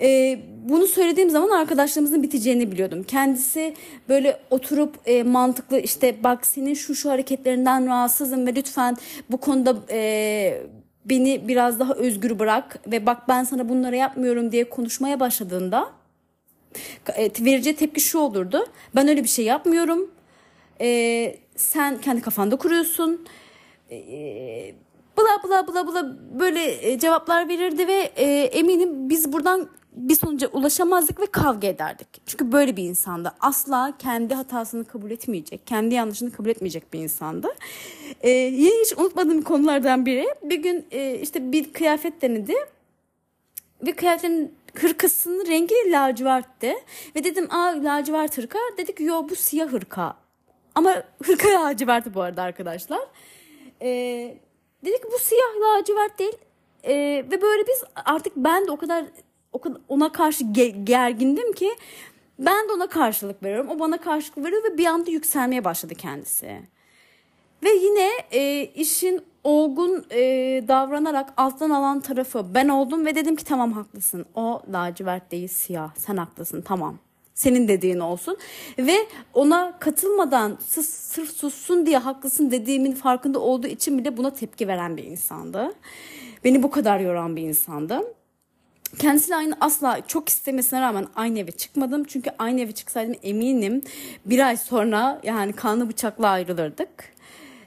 e, 0.00 0.38
bunu 0.68 0.86
söylediğim 0.86 1.30
zaman 1.30 1.48
arkadaşlarımızın 1.48 2.22
biteceğini 2.22 2.72
biliyordum. 2.72 3.02
Kendisi 3.02 3.74
böyle 4.08 4.40
oturup 4.50 4.94
e, 5.06 5.22
mantıklı 5.22 5.80
işte 5.80 6.16
bak 6.24 6.46
senin 6.46 6.74
şu 6.74 6.94
şu 6.94 7.10
hareketlerinden 7.10 7.86
rahatsızım 7.86 8.46
ve 8.46 8.54
lütfen 8.54 8.96
bu 9.30 9.36
konuda 9.36 9.76
e, 9.90 10.62
beni 11.04 11.48
biraz 11.48 11.80
daha 11.80 11.94
özgür 11.94 12.38
bırak 12.38 12.78
ve 12.86 13.06
bak 13.06 13.28
ben 13.28 13.44
sana 13.44 13.68
bunları 13.68 13.96
yapmıyorum 13.96 14.52
diye 14.52 14.68
konuşmaya 14.68 15.20
başladığında 15.20 15.90
e, 17.16 17.30
vereceği 17.40 17.76
tepki 17.76 18.00
şu 18.00 18.18
olurdu. 18.18 18.66
Ben 18.96 19.08
öyle 19.08 19.22
bir 19.22 19.28
şey 19.28 19.44
yapmıyorum. 19.44 20.10
E, 20.80 21.36
sen 21.56 22.00
kendi 22.00 22.20
kafanda 22.20 22.56
kuruyorsun. 22.56 23.26
E, 23.90 24.74
bla 25.18 25.48
bla 25.48 25.66
bla 25.66 25.86
bla 25.86 26.16
böyle 26.40 26.92
e, 26.92 26.98
cevaplar 26.98 27.48
verirdi 27.48 27.88
ve 27.88 28.10
e, 28.16 28.24
eminim 28.42 29.08
biz 29.08 29.32
buradan 29.32 29.68
bir 29.94 30.14
sonuca 30.14 30.48
ulaşamazdık 30.48 31.20
ve 31.20 31.26
kavga 31.26 31.68
ederdik. 31.68 32.08
Çünkü 32.26 32.52
böyle 32.52 32.76
bir 32.76 32.84
insandı. 32.84 33.34
Asla 33.40 33.92
kendi 33.98 34.34
hatasını 34.34 34.84
kabul 34.84 35.10
etmeyecek, 35.10 35.66
kendi 35.66 35.94
yanlışını 35.94 36.32
kabul 36.32 36.48
etmeyecek 36.48 36.92
bir 36.92 37.00
insandı. 37.00 37.48
Ee, 38.20 38.30
yine 38.30 38.80
hiç 38.84 38.98
unutmadığım 38.98 39.42
konulardan 39.42 40.06
biri. 40.06 40.26
Bir 40.42 40.62
gün 40.62 40.86
e, 40.90 41.18
işte 41.18 41.52
bir 41.52 41.72
kıyafet 41.72 42.22
denedi. 42.22 42.54
Ve 43.86 43.92
kıyafetin 43.92 44.54
hırkasının 44.74 45.46
rengi 45.46 45.74
lacivertti. 45.86 46.74
Ve 47.16 47.24
dedim 47.24 47.50
aa 47.50 47.74
lacivert 47.84 48.38
hırka. 48.38 48.58
Dedik 48.78 49.00
yo 49.00 49.26
bu 49.28 49.36
siyah 49.36 49.72
hırka. 49.72 50.16
Ama 50.74 51.02
hırka 51.22 51.48
laciverti 51.48 52.14
bu 52.14 52.22
arada 52.22 52.42
arkadaşlar. 52.42 53.00
Ee, 53.82 54.38
dedik 54.84 55.04
bu 55.12 55.18
siyah 55.18 55.54
lacivert 55.60 56.18
değil. 56.18 56.36
Ee, 56.84 57.24
ve 57.30 57.42
böyle 57.42 57.66
biz 57.66 57.84
artık 58.04 58.36
ben 58.36 58.66
de 58.66 58.70
o 58.70 58.76
kadar 58.76 59.04
ona 59.88 60.12
karşı 60.12 60.44
gergindim 60.84 61.52
ki 61.52 61.70
ben 62.38 62.68
de 62.68 62.72
ona 62.72 62.86
karşılık 62.86 63.42
veriyorum. 63.42 63.70
O 63.70 63.78
bana 63.78 63.98
karşılık 63.98 64.38
veriyor 64.38 64.62
ve 64.64 64.78
bir 64.78 64.86
anda 64.86 65.10
yükselmeye 65.10 65.64
başladı 65.64 65.94
kendisi. 65.94 66.60
Ve 67.64 67.70
yine 67.70 68.10
e, 68.32 68.64
işin 68.64 69.22
olgun 69.44 70.04
e, 70.10 70.20
davranarak 70.68 71.32
alttan 71.36 71.70
alan 71.70 72.00
tarafı 72.00 72.54
ben 72.54 72.68
oldum 72.68 73.06
ve 73.06 73.14
dedim 73.14 73.36
ki 73.36 73.44
tamam 73.44 73.72
haklısın. 73.72 74.26
O 74.34 74.62
lacivert 74.72 75.30
değil 75.30 75.48
siyah. 75.48 75.94
Sen 75.96 76.16
haklısın 76.16 76.62
tamam. 76.62 76.98
Senin 77.34 77.68
dediğin 77.68 78.00
olsun. 78.00 78.36
Ve 78.78 78.96
ona 79.34 79.78
katılmadan 79.78 80.58
sırf 80.60 81.30
sussun 81.30 81.86
diye 81.86 81.98
haklısın 81.98 82.50
dediğimin 82.50 82.92
farkında 82.92 83.38
olduğu 83.38 83.66
için 83.66 83.98
bile 83.98 84.16
buna 84.16 84.30
tepki 84.30 84.68
veren 84.68 84.96
bir 84.96 85.04
insandı. 85.04 85.74
Beni 86.44 86.62
bu 86.62 86.70
kadar 86.70 87.00
yoran 87.00 87.36
bir 87.36 87.42
insandı. 87.42 88.00
Kendisiyle 88.98 89.36
aynı 89.36 89.56
asla 89.60 90.00
çok 90.06 90.28
istemesine 90.28 90.80
rağmen 90.80 91.06
aynı 91.16 91.38
eve 91.38 91.50
çıkmadım. 91.50 92.04
Çünkü 92.04 92.30
aynı 92.38 92.60
eve 92.60 92.72
çıksaydım 92.72 93.14
eminim 93.22 93.82
bir 94.24 94.46
ay 94.46 94.56
sonra 94.56 95.20
yani 95.22 95.52
kanlı 95.52 95.88
bıçakla 95.88 96.28
ayrılırdık. 96.28 97.14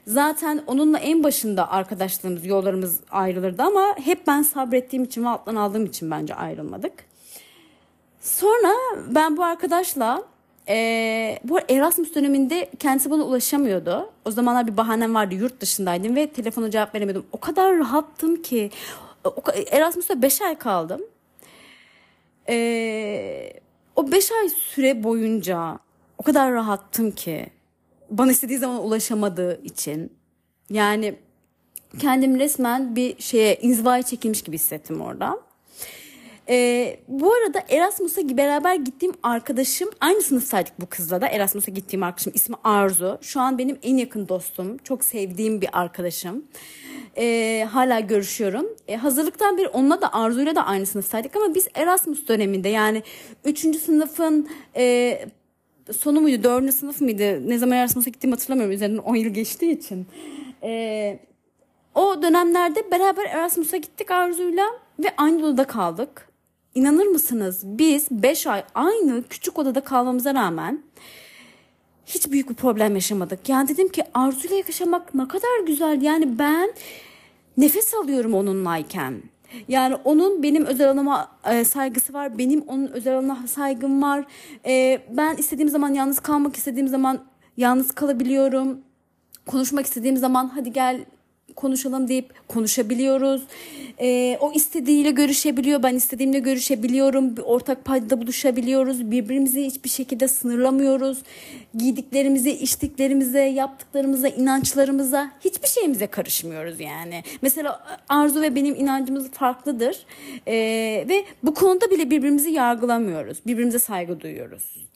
Zaten 0.06 0.62
onunla 0.66 0.98
en 0.98 1.24
başında 1.24 1.70
arkadaşlığımız, 1.70 2.46
yollarımız 2.46 3.00
ayrılırdı 3.10 3.62
ama 3.62 3.94
hep 4.04 4.26
ben 4.26 4.42
sabrettiğim 4.42 5.04
için 5.04 5.24
ve 5.24 5.28
alttan 5.28 5.56
aldığım 5.56 5.86
için 5.86 6.10
bence 6.10 6.34
ayrılmadık. 6.34 6.92
Sonra 8.20 8.72
ben 9.08 9.36
bu 9.36 9.44
arkadaşla 9.44 10.22
ee, 10.70 11.38
bu 11.44 11.58
Erasmus 11.68 12.14
döneminde 12.14 12.70
kendisi 12.78 13.10
bana 13.10 13.22
ulaşamıyordu. 13.22 14.10
O 14.24 14.30
zamanlar 14.30 14.66
bir 14.66 14.76
bahanem 14.76 15.14
vardı 15.14 15.34
yurt 15.34 15.60
dışındaydım 15.60 16.16
ve 16.16 16.26
telefona 16.26 16.70
cevap 16.70 16.94
veremiyordum. 16.94 17.26
O 17.32 17.40
kadar 17.40 17.78
rahattım 17.78 18.42
ki 18.42 18.70
Erasmus'ta 19.70 20.22
5 20.22 20.42
ay 20.42 20.58
kaldım. 20.58 21.00
Ee, 22.48 23.52
o 23.96 24.12
5 24.12 24.32
ay 24.32 24.48
süre 24.48 25.02
boyunca 25.02 25.78
o 26.18 26.22
kadar 26.22 26.52
rahattım 26.52 27.10
ki 27.10 27.46
bana 28.10 28.30
istediği 28.30 28.58
zaman 28.58 28.84
ulaşamadığı 28.84 29.62
için 29.64 30.12
yani 30.70 31.14
kendim 31.98 32.38
resmen 32.38 32.96
bir 32.96 33.22
şeye 33.22 33.56
inzivaya 33.56 34.02
çekilmiş 34.02 34.42
gibi 34.42 34.56
hissettim 34.56 35.00
orada. 35.00 35.40
Ee, 36.50 37.00
bu 37.08 37.32
arada 37.34 37.62
Erasmus'a 37.68 38.36
beraber 38.36 38.74
gittiğim 38.74 39.14
arkadaşım 39.22 39.90
aynı 40.00 40.22
sınıftaydık 40.22 40.80
bu 40.80 40.86
kızla 40.86 41.20
da 41.20 41.28
Erasmus'a 41.28 41.70
gittiğim 41.70 42.02
arkadaşım 42.02 42.32
ismi 42.34 42.56
Arzu. 42.64 43.18
Şu 43.22 43.40
an 43.40 43.58
benim 43.58 43.78
en 43.82 43.96
yakın 43.96 44.28
dostum. 44.28 44.78
Çok 44.78 45.04
sevdiğim 45.04 45.60
bir 45.60 45.68
arkadaşım. 45.72 46.44
Ee, 47.16 47.66
hala 47.70 48.00
görüşüyorum. 48.00 48.66
Ee, 48.88 48.96
hazırlıktan 48.96 49.58
bir 49.58 49.66
onunla 49.66 50.00
da 50.00 50.12
Arzu'yla 50.12 50.54
da 50.54 50.66
aynı 50.66 50.86
sınıftaydık 50.86 51.36
ama 51.36 51.54
biz 51.54 51.68
Erasmus 51.74 52.28
döneminde 52.28 52.68
yani 52.68 53.02
3. 53.44 53.58
sınıfın 53.76 54.48
e, 54.76 55.18
sonu 55.92 56.20
muydu, 56.20 56.44
4. 56.44 56.74
sınıf 56.74 57.00
mıydı? 57.00 57.48
Ne 57.48 57.58
zaman 57.58 57.76
Erasmus'a 57.78 58.10
gittiğimi 58.10 58.34
hatırlamıyorum. 58.34 58.74
Üzerinden 58.74 59.02
10 59.02 59.16
yıl 59.16 59.34
geçtiği 59.34 59.78
için. 59.78 60.06
Ee, 60.62 61.18
o 61.94 62.22
dönemlerde 62.22 62.90
beraber 62.90 63.24
Erasmus'a 63.24 63.76
gittik 63.76 64.10
Arzu'yla 64.10 64.66
ve 64.98 65.14
aynı 65.16 65.46
odada 65.46 65.64
kaldık. 65.64 66.28
İnanır 66.74 67.06
mısınız 67.06 67.60
biz 67.64 68.10
5 68.10 68.46
ay 68.46 68.64
aynı 68.74 69.22
küçük 69.22 69.58
odada 69.58 69.80
kalmamıza 69.80 70.34
rağmen 70.34 70.82
hiç 72.08 72.30
büyük 72.30 72.50
bir 72.50 72.54
problem 72.54 72.94
yaşamadık. 72.94 73.48
Yani 73.48 73.68
dedim 73.68 73.88
ki 73.88 74.04
Arzu'yla 74.14 74.56
yaşamak 74.56 75.14
ne 75.14 75.28
kadar 75.28 75.66
güzel. 75.66 76.02
Yani 76.02 76.38
ben 76.38 76.72
nefes 77.56 77.94
alıyorum 77.94 78.34
onunlayken. 78.34 79.22
Yani 79.68 79.94
onun 79.94 80.42
benim 80.42 80.64
özel 80.66 80.86
alanıma 80.86 81.30
e, 81.50 81.64
saygısı 81.64 82.12
var. 82.12 82.38
Benim 82.38 82.60
onun 82.60 82.86
özel 82.86 83.14
alanına 83.14 83.46
saygım 83.46 84.02
var. 84.02 84.24
E, 84.66 85.02
ben 85.10 85.36
istediğim 85.36 85.68
zaman 85.68 85.94
yalnız 85.94 86.20
kalmak 86.20 86.56
istediğim 86.56 86.88
zaman 86.88 87.24
yalnız 87.56 87.92
kalabiliyorum. 87.92 88.78
Konuşmak 89.46 89.86
istediğim 89.86 90.16
zaman 90.16 90.50
hadi 90.54 90.72
gel 90.72 91.04
konuşalım 91.58 92.08
deyip 92.08 92.48
konuşabiliyoruz. 92.48 93.42
E, 94.00 94.38
o 94.40 94.52
istediğiyle 94.52 95.10
görüşebiliyor, 95.10 95.82
ben 95.82 95.94
istediğimle 95.94 96.38
görüşebiliyorum. 96.38 97.36
Bir 97.36 97.42
ortak 97.42 97.84
paydada 97.84 98.20
buluşabiliyoruz. 98.20 99.10
Birbirimizi 99.10 99.64
hiçbir 99.64 99.88
şekilde 99.88 100.28
sınırlamıyoruz. 100.28 101.18
Giydiklerimize, 101.74 102.50
içtiklerimize, 102.50 103.40
yaptıklarımıza, 103.40 104.28
inançlarımıza 104.28 105.30
hiçbir 105.40 105.68
şeyimize 105.68 106.06
karışmıyoruz 106.06 106.80
yani. 106.80 107.22
Mesela 107.42 107.98
Arzu 108.08 108.42
ve 108.42 108.54
benim 108.54 108.74
inancımız 108.74 109.30
farklıdır. 109.30 110.06
E, 110.46 110.54
ve 111.08 111.24
bu 111.42 111.54
konuda 111.54 111.90
bile 111.90 112.10
birbirimizi 112.10 112.50
yargılamıyoruz. 112.50 113.38
Birbirimize 113.46 113.78
saygı 113.78 114.20
duyuyoruz. 114.20 114.87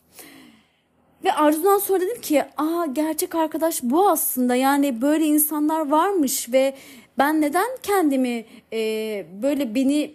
Ve 1.24 1.32
Arzu'dan 1.32 1.78
sonra 1.78 2.00
dedim 2.00 2.20
ki 2.20 2.44
aa 2.56 2.86
gerçek 2.92 3.34
arkadaş 3.34 3.82
bu 3.82 4.08
aslında 4.08 4.54
yani 4.54 5.02
böyle 5.02 5.24
insanlar 5.24 5.90
varmış 5.90 6.52
ve 6.52 6.74
ben 7.18 7.40
neden 7.40 7.68
kendimi 7.82 8.44
e, 8.72 8.78
böyle 9.42 9.74
beni 9.74 10.14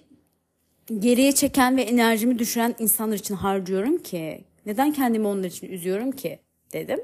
geriye 1.00 1.32
çeken 1.32 1.78
ve 1.78 1.82
enerjimi 1.82 2.40
düşüren 2.40 2.76
insanlar 2.80 3.16
için 3.16 3.36
harcıyorum 3.36 3.98
ki? 3.98 4.44
Neden 4.66 4.92
kendimi 4.92 5.28
onlar 5.28 5.48
için 5.48 5.68
üzüyorum 5.68 6.12
ki 6.12 6.40
dedim. 6.74 7.00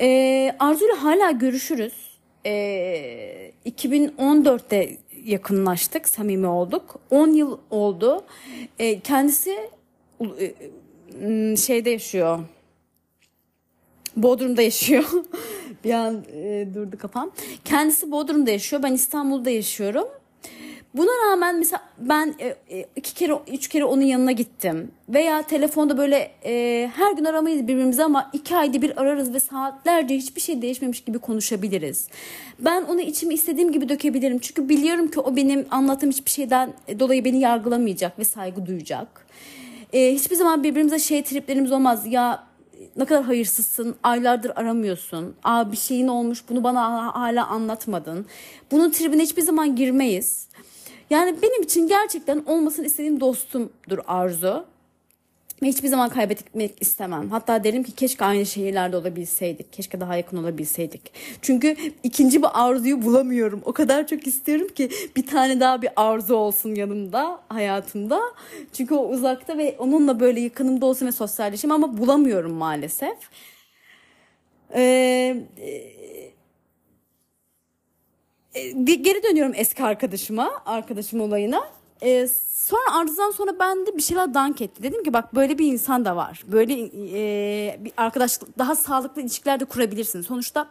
E, 0.00 0.56
Arzu'yla 0.58 1.04
hala 1.04 1.30
görüşürüz. 1.30 2.18
E, 2.46 3.52
2014'te 3.66 4.96
yakınlaştık, 5.24 6.08
samimi 6.08 6.46
olduk. 6.46 7.00
10 7.10 7.28
yıl 7.28 7.58
oldu. 7.70 8.24
E, 8.78 9.00
kendisi 9.00 9.70
e, 11.20 11.56
şeyde 11.56 11.90
yaşıyor 11.90 12.38
Bodrum'da 14.16 14.62
yaşıyor. 14.62 15.04
bir 15.84 15.92
an 15.92 16.24
e, 16.34 16.68
durdu 16.74 16.98
kafam. 16.98 17.30
Kendisi 17.64 18.10
Bodrum'da 18.10 18.50
yaşıyor. 18.50 18.82
Ben 18.82 18.92
İstanbul'da 18.92 19.50
yaşıyorum. 19.50 20.08
Buna 20.96 21.10
rağmen 21.30 21.58
mesela 21.58 21.82
ben 21.98 22.34
e, 22.38 22.78
e, 22.78 22.86
iki 22.96 23.14
kere, 23.14 23.32
üç 23.52 23.68
kere 23.68 23.84
onun 23.84 24.02
yanına 24.02 24.32
gittim. 24.32 24.90
Veya 25.08 25.42
telefonda 25.42 25.98
böyle 25.98 26.30
e, 26.44 26.90
her 26.96 27.12
gün 27.12 27.24
aramayız 27.24 27.62
birbirimizi 27.62 28.04
ama 28.04 28.30
iki 28.32 28.56
ayda 28.56 28.82
bir 28.82 29.00
ararız 29.00 29.34
ve 29.34 29.40
saatlerce 29.40 30.16
hiçbir 30.16 30.40
şey 30.40 30.62
değişmemiş 30.62 31.00
gibi 31.00 31.18
konuşabiliriz. 31.18 32.08
Ben 32.58 32.82
onu 32.82 33.00
içimi 33.00 33.34
istediğim 33.34 33.72
gibi 33.72 33.88
dökebilirim. 33.88 34.38
Çünkü 34.38 34.68
biliyorum 34.68 35.10
ki 35.10 35.20
o 35.20 35.36
benim 35.36 35.66
anlattığım 35.70 36.10
hiçbir 36.10 36.30
şeyden 36.30 36.72
dolayı 36.98 37.24
beni 37.24 37.40
yargılamayacak 37.40 38.18
ve 38.18 38.24
saygı 38.24 38.66
duyacak. 38.66 39.26
E, 39.92 40.14
hiçbir 40.14 40.36
zaman 40.36 40.64
birbirimize 40.64 40.98
şey 40.98 41.22
triplerimiz 41.22 41.72
olmaz. 41.72 42.06
Ya 42.06 42.46
ne 42.96 43.04
kadar 43.04 43.24
hayırsızsın, 43.24 43.96
aylardır 44.02 44.52
aramıyorsun. 44.56 45.34
Aa 45.44 45.72
bir 45.72 45.76
şeyin 45.76 46.08
olmuş, 46.08 46.44
bunu 46.48 46.64
bana 46.64 47.14
hala 47.14 47.46
anlatmadın. 47.46 48.26
Bunun 48.70 48.90
tribine 48.90 49.22
hiçbir 49.22 49.42
zaman 49.42 49.76
girmeyiz. 49.76 50.48
Yani 51.10 51.42
benim 51.42 51.62
için 51.62 51.88
gerçekten 51.88 52.42
olmasını 52.46 52.86
istediğim 52.86 53.20
dostumdur 53.20 53.98
Arzu. 54.06 54.64
Ve 55.62 55.66
hiçbir 55.66 55.88
zaman 55.88 56.08
kaybetmek 56.08 56.82
istemem. 56.82 57.30
Hatta 57.30 57.64
derim 57.64 57.82
ki 57.82 57.92
keşke 57.92 58.24
aynı 58.24 58.46
şehirlerde 58.46 58.96
olabilseydik. 58.96 59.72
Keşke 59.72 60.00
daha 60.00 60.16
yakın 60.16 60.36
olabilseydik. 60.36 61.12
Çünkü 61.42 61.76
ikinci 62.02 62.42
bir 62.42 62.48
arzuyu 62.52 63.02
bulamıyorum. 63.02 63.62
O 63.64 63.72
kadar 63.72 64.06
çok 64.06 64.26
istiyorum 64.26 64.68
ki 64.68 64.90
bir 65.16 65.26
tane 65.26 65.60
daha 65.60 65.82
bir 65.82 65.90
arzu 65.96 66.34
olsun 66.34 66.74
yanımda, 66.74 67.40
hayatımda. 67.48 68.20
Çünkü 68.72 68.94
o 68.94 69.08
uzakta 69.08 69.58
ve 69.58 69.76
onunla 69.78 70.20
böyle 70.20 70.40
yakınımda 70.40 70.86
olsun 70.86 71.06
ve 71.06 71.12
sosyalleşim 71.12 71.72
ama 71.72 71.98
bulamıyorum 71.98 72.52
maalesef. 72.52 73.16
Ee, 74.74 75.36
e, 78.54 78.70
geri 78.84 79.22
dönüyorum 79.22 79.52
eski 79.56 79.82
arkadaşıma, 79.82 80.62
arkadaşım 80.66 81.20
olayına. 81.20 81.76
Ee, 82.02 82.28
sonra 82.52 82.94
arzudan 82.94 83.30
sonra 83.30 83.58
ben 83.58 83.86
de 83.86 83.96
bir 83.96 84.02
şeyler 84.02 84.34
dank 84.34 84.60
etti. 84.60 84.82
Dedim 84.82 85.04
ki 85.04 85.12
bak 85.12 85.34
böyle 85.34 85.58
bir 85.58 85.72
insan 85.72 86.04
da 86.04 86.16
var. 86.16 86.42
Böyle 86.46 86.74
e, 86.82 87.84
bir 87.84 87.92
arkadaşlık 87.96 88.58
daha 88.58 88.76
sağlıklı 88.76 89.22
ilişkiler 89.22 89.60
de 89.60 89.64
kurabilirsin. 89.64 90.22
Sonuçta 90.22 90.68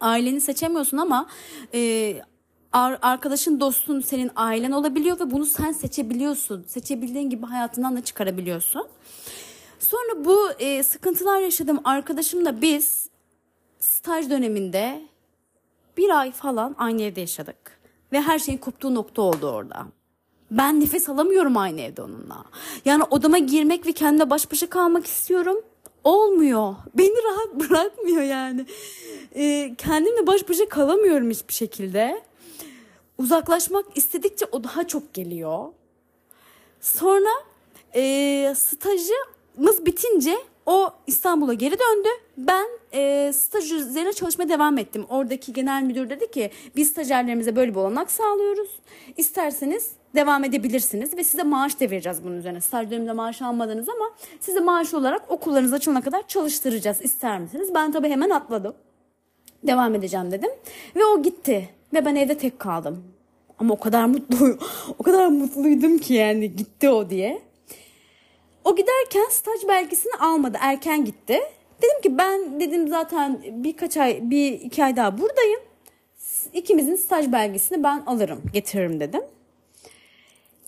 aileni 0.00 0.40
seçemiyorsun 0.40 0.96
ama 0.96 1.26
e, 1.74 2.14
arkadaşın 2.72 3.60
dostun 3.60 4.00
senin 4.00 4.30
ailen 4.36 4.72
olabiliyor 4.72 5.20
ve 5.20 5.30
bunu 5.30 5.46
sen 5.46 5.72
seçebiliyorsun. 5.72 6.64
Seçebildiğin 6.68 7.30
gibi 7.30 7.46
hayatından 7.46 7.96
da 7.96 8.04
çıkarabiliyorsun. 8.04 8.86
Sonra 9.78 10.24
bu 10.24 10.50
e, 10.58 10.82
sıkıntılar 10.82 11.38
yaşadığım 11.40 11.80
arkadaşımla 11.84 12.62
biz 12.62 13.08
staj 13.80 14.30
döneminde 14.30 15.02
bir 15.96 16.18
ay 16.18 16.32
falan 16.32 16.74
aynı 16.78 17.02
evde 17.02 17.20
yaşadık. 17.20 17.78
Ve 18.12 18.20
her 18.20 18.38
şeyin 18.38 18.58
koptuğu 18.58 18.94
nokta 18.94 19.22
oldu 19.22 19.50
orada. 19.50 19.86
Ben 20.50 20.80
nefes 20.80 21.08
alamıyorum 21.08 21.56
aynı 21.56 21.80
evde 21.80 22.02
onunla. 22.02 22.44
Yani 22.84 23.04
odama 23.10 23.38
girmek 23.38 23.86
ve 23.86 23.92
kendime 23.92 24.30
baş 24.30 24.50
başa 24.52 24.70
kalmak 24.70 25.06
istiyorum. 25.06 25.56
Olmuyor. 26.04 26.74
Beni 26.94 27.14
rahat 27.24 27.54
bırakmıyor 27.70 28.22
yani. 28.22 28.66
Ee, 29.34 29.74
kendimle 29.78 30.26
baş 30.26 30.48
başa 30.48 30.68
kalamıyorum 30.68 31.30
hiçbir 31.30 31.54
şekilde. 31.54 32.22
Uzaklaşmak 33.18 33.84
istedikçe 33.94 34.46
o 34.52 34.64
daha 34.64 34.86
çok 34.86 35.14
geliyor. 35.14 35.68
Sonra 36.80 37.28
e, 37.94 38.54
stajımız 38.56 39.86
bitince 39.86 40.38
o 40.68 40.90
İstanbul'a 41.06 41.54
geri 41.54 41.74
döndü. 41.78 42.08
Ben 42.38 42.66
e, 42.94 43.32
staj 43.32 43.72
üzerine 43.72 44.12
çalışmaya 44.12 44.48
devam 44.48 44.78
ettim. 44.78 45.06
Oradaki 45.08 45.52
genel 45.52 45.82
müdür 45.82 46.10
dedi 46.10 46.30
ki 46.30 46.50
biz 46.76 46.88
stajyerlerimize 46.90 47.56
böyle 47.56 47.70
bir 47.70 47.76
olanak 47.76 48.10
sağlıyoruz. 48.10 48.68
İsterseniz 49.16 49.90
devam 50.14 50.44
edebilirsiniz 50.44 51.16
ve 51.16 51.24
size 51.24 51.42
maaş 51.42 51.80
da 51.80 51.84
vereceğiz 51.84 52.24
bunun 52.24 52.36
üzerine. 52.36 52.60
Staj 52.60 52.90
döneminde 52.90 53.12
maaş 53.12 53.42
almadınız 53.42 53.88
ama 53.88 54.04
size 54.40 54.60
maaş 54.60 54.94
olarak 54.94 55.30
okullarınız 55.30 55.72
açılana 55.72 56.00
kadar 56.00 56.28
çalıştıracağız. 56.28 57.02
İster 57.02 57.40
misiniz? 57.40 57.68
Ben 57.74 57.92
tabii 57.92 58.08
hemen 58.08 58.30
atladım. 58.30 58.74
Devam 59.62 59.94
edeceğim 59.94 60.30
dedim. 60.30 60.50
Ve 60.96 61.04
o 61.04 61.22
gitti. 61.22 61.68
Ve 61.94 62.04
ben 62.04 62.16
evde 62.16 62.38
tek 62.38 62.58
kaldım. 62.58 63.04
Ama 63.58 63.74
o 63.74 63.78
kadar 63.78 64.04
mutlu, 64.04 64.58
o 64.98 65.02
kadar 65.02 65.26
mutluydum 65.26 65.98
ki 65.98 66.14
yani 66.14 66.56
gitti 66.56 66.88
o 66.88 67.10
diye. 67.10 67.47
O 68.68 68.76
giderken 68.76 69.28
staj 69.30 69.68
belgesini 69.68 70.12
almadı. 70.20 70.58
Erken 70.60 71.04
gitti. 71.04 71.40
Dedim 71.82 72.00
ki 72.02 72.18
ben 72.18 72.60
dedim 72.60 72.88
zaten 72.88 73.40
birkaç 73.50 73.96
ay, 73.96 74.20
bir 74.22 74.52
iki 74.52 74.84
ay 74.84 74.96
daha 74.96 75.18
buradayım. 75.18 75.60
İkimizin 76.52 76.96
staj 76.96 77.32
belgesini 77.32 77.82
ben 77.82 78.02
alırım, 78.06 78.42
getiririm 78.52 79.00
dedim. 79.00 79.20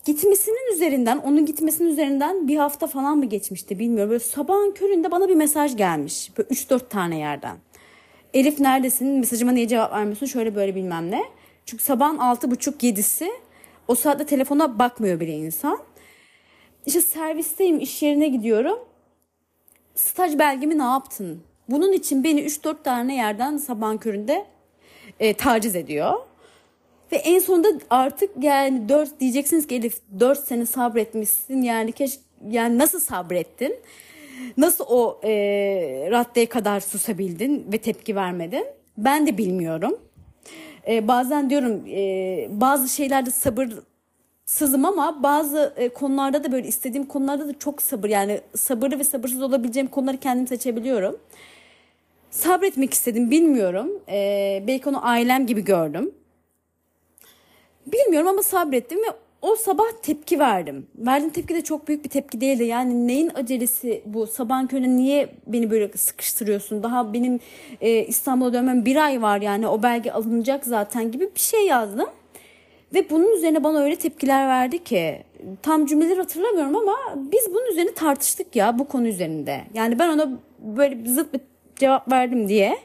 Gitmesinin 0.05 0.73
üzerinden, 0.73 1.17
onun 1.17 1.45
gitmesinin 1.45 1.89
üzerinden 1.89 2.47
bir 2.47 2.57
hafta 2.57 2.87
falan 2.87 3.17
mı 3.17 3.25
geçmişti 3.25 3.79
bilmiyorum. 3.79 4.11
Böyle 4.11 4.23
sabahın 4.23 4.71
köründe 4.71 5.11
bana 5.11 5.29
bir 5.29 5.35
mesaj 5.35 5.77
gelmiş. 5.77 6.31
Böyle 6.37 6.49
3-4 6.49 6.89
tane 6.89 7.17
yerden. 7.17 7.57
Elif 8.33 8.59
neredesin? 8.59 9.07
Mesajıma 9.07 9.51
niye 9.51 9.67
cevap 9.67 9.93
vermiyorsun? 9.93 10.25
Şöyle 10.25 10.55
böyle 10.55 10.75
bilmem 10.75 11.11
ne. 11.11 11.23
Çünkü 11.65 11.83
sabahın 11.83 12.17
6.30-7'si 12.17 13.29
o 13.87 13.95
saatte 13.95 14.25
telefona 14.25 14.79
bakmıyor 14.79 15.19
bile 15.19 15.31
insan. 15.31 15.90
İşte 16.85 17.01
servisteyim, 17.01 17.79
iş 17.79 18.03
yerine 18.03 18.27
gidiyorum. 18.27 18.79
Staj 19.95 20.39
belgemi 20.39 20.77
ne 20.77 20.83
yaptın? 20.83 21.43
Bunun 21.69 21.91
için 21.91 22.23
beni 22.23 22.41
3-4 22.41 22.83
tane 22.83 23.15
yerden 23.15 23.57
sabahın 23.57 23.97
köründe 23.97 24.45
e, 25.19 25.33
taciz 25.33 25.75
ediyor. 25.75 26.13
Ve 27.11 27.15
en 27.15 27.39
sonunda 27.39 27.67
artık 27.89 28.43
yani 28.43 28.89
4 28.89 29.19
diyeceksiniz 29.19 29.67
ki 29.67 29.75
Elif 29.75 29.97
4 30.19 30.39
sene 30.39 30.65
sabretmişsin. 30.65 31.61
Yani 31.61 31.91
keş 31.91 32.19
yani 32.49 32.77
nasıl 32.77 32.99
sabrettin? 32.99 33.75
Nasıl 34.57 34.85
o 34.87 35.19
e, 35.23 35.29
raddeye 36.11 36.45
kadar 36.45 36.79
susabildin 36.79 37.67
ve 37.73 37.77
tepki 37.77 38.15
vermedin? 38.15 38.65
Ben 38.97 39.27
de 39.27 39.37
bilmiyorum. 39.37 39.99
E, 40.87 41.07
bazen 41.07 41.49
diyorum 41.49 41.83
e, 41.87 42.47
bazı 42.49 42.89
şeylerde 42.89 43.31
sabır 43.31 43.69
sızım 44.51 44.85
ama 44.85 45.23
bazı 45.23 45.73
e, 45.77 45.89
konularda 45.89 46.43
da 46.43 46.51
böyle 46.51 46.67
istediğim 46.67 47.05
konularda 47.05 47.47
da 47.47 47.59
çok 47.59 47.81
sabır 47.81 48.09
yani 48.09 48.41
sabırlı 48.55 48.99
ve 48.99 49.03
sabırsız 49.03 49.41
olabileceğim 49.41 49.87
konuları 49.87 50.17
kendim 50.17 50.47
seçebiliyorum. 50.47 51.19
Sabretmek 52.31 52.93
istedim 52.93 53.31
bilmiyorum. 53.31 53.89
E, 54.09 54.63
belki 54.67 54.89
onu 54.89 55.07
ailem 55.07 55.45
gibi 55.45 55.63
gördüm. 55.63 56.11
Bilmiyorum 57.85 58.27
ama 58.27 58.43
sabrettim 58.43 58.99
ve 58.99 59.11
o 59.41 59.55
sabah 59.55 59.91
tepki 60.01 60.39
verdim. 60.39 60.87
Verdiğim 60.95 61.33
tepki 61.33 61.55
de 61.55 61.63
çok 61.63 61.87
büyük 61.87 62.03
bir 62.03 62.09
tepki 62.09 62.41
değildi. 62.41 62.63
Yani 62.63 63.07
neyin 63.07 63.31
acelesi 63.35 64.03
bu? 64.05 64.27
Sabahın 64.27 64.67
körüne 64.67 64.97
niye 64.97 65.29
beni 65.47 65.71
böyle 65.71 65.97
sıkıştırıyorsun? 65.97 66.83
Daha 66.83 67.13
benim 67.13 67.39
e, 67.81 68.05
İstanbul'a 68.05 68.53
dönmem 68.53 68.85
bir 68.85 68.95
ay 69.05 69.21
var 69.21 69.41
yani 69.41 69.67
o 69.67 69.83
belge 69.83 70.11
alınacak 70.11 70.65
zaten 70.65 71.11
gibi 71.11 71.29
bir 71.35 71.39
şey 71.39 71.65
yazdım. 71.65 72.09
Ve 72.93 73.09
bunun 73.09 73.35
üzerine 73.35 73.63
bana 73.63 73.79
öyle 73.79 73.95
tepkiler 73.95 74.47
verdi 74.47 74.83
ki 74.83 75.23
tam 75.61 75.85
cümleleri 75.85 76.19
hatırlamıyorum 76.19 76.77
ama 76.77 76.95
biz 77.15 77.49
bunun 77.49 77.71
üzerine 77.71 77.93
tartıştık 77.93 78.55
ya 78.55 78.79
bu 78.79 78.87
konu 78.87 79.07
üzerinde. 79.07 79.61
Yani 79.73 79.99
ben 79.99 80.09
ona 80.09 80.39
böyle 80.59 81.09
zıt 81.09 81.33
bir 81.33 81.41
cevap 81.75 82.11
verdim 82.11 82.47
diye. 82.47 82.77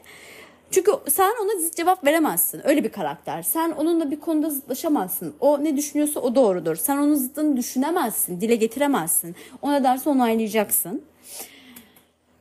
Çünkü 0.71 0.91
sen 1.09 1.33
ona 1.43 1.59
zıt 1.59 1.75
cevap 1.75 2.05
veremezsin. 2.05 2.61
Öyle 2.67 2.83
bir 2.83 2.89
karakter. 2.89 3.41
Sen 3.41 3.71
onunla 3.71 4.11
bir 4.11 4.19
konuda 4.19 4.49
zıtlaşamazsın. 4.49 5.35
O 5.39 5.63
ne 5.63 5.77
düşünüyorsa 5.77 6.19
o 6.19 6.35
doğrudur. 6.35 6.75
Sen 6.75 6.97
onun 6.97 7.15
zıttını 7.15 7.57
düşünemezsin. 7.57 8.41
Dile 8.41 8.55
getiremezsin. 8.55 9.35
Ona 9.61 9.83
derse 9.83 10.09
onaylayacaksın. 10.09 11.01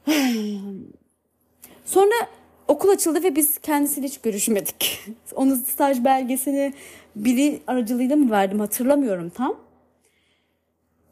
Sonra 1.84 2.14
okul 2.68 2.88
açıldı 2.88 3.22
ve 3.22 3.36
biz 3.36 3.58
kendisiyle 3.58 4.06
hiç 4.06 4.18
görüşmedik. 4.18 5.00
Onun 5.34 5.54
staj 5.54 6.04
belgesini 6.04 6.72
biri 7.16 7.60
aracılığıyla 7.66 8.16
mı 8.16 8.30
verdim 8.30 8.60
hatırlamıyorum 8.60 9.30
tam. 9.30 9.56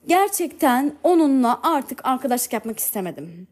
Gerçekten 0.09 0.93
onunla 1.03 1.61
artık 1.63 2.07
arkadaşlık 2.07 2.53
yapmak 2.53 2.79
istemedim. 2.79 3.49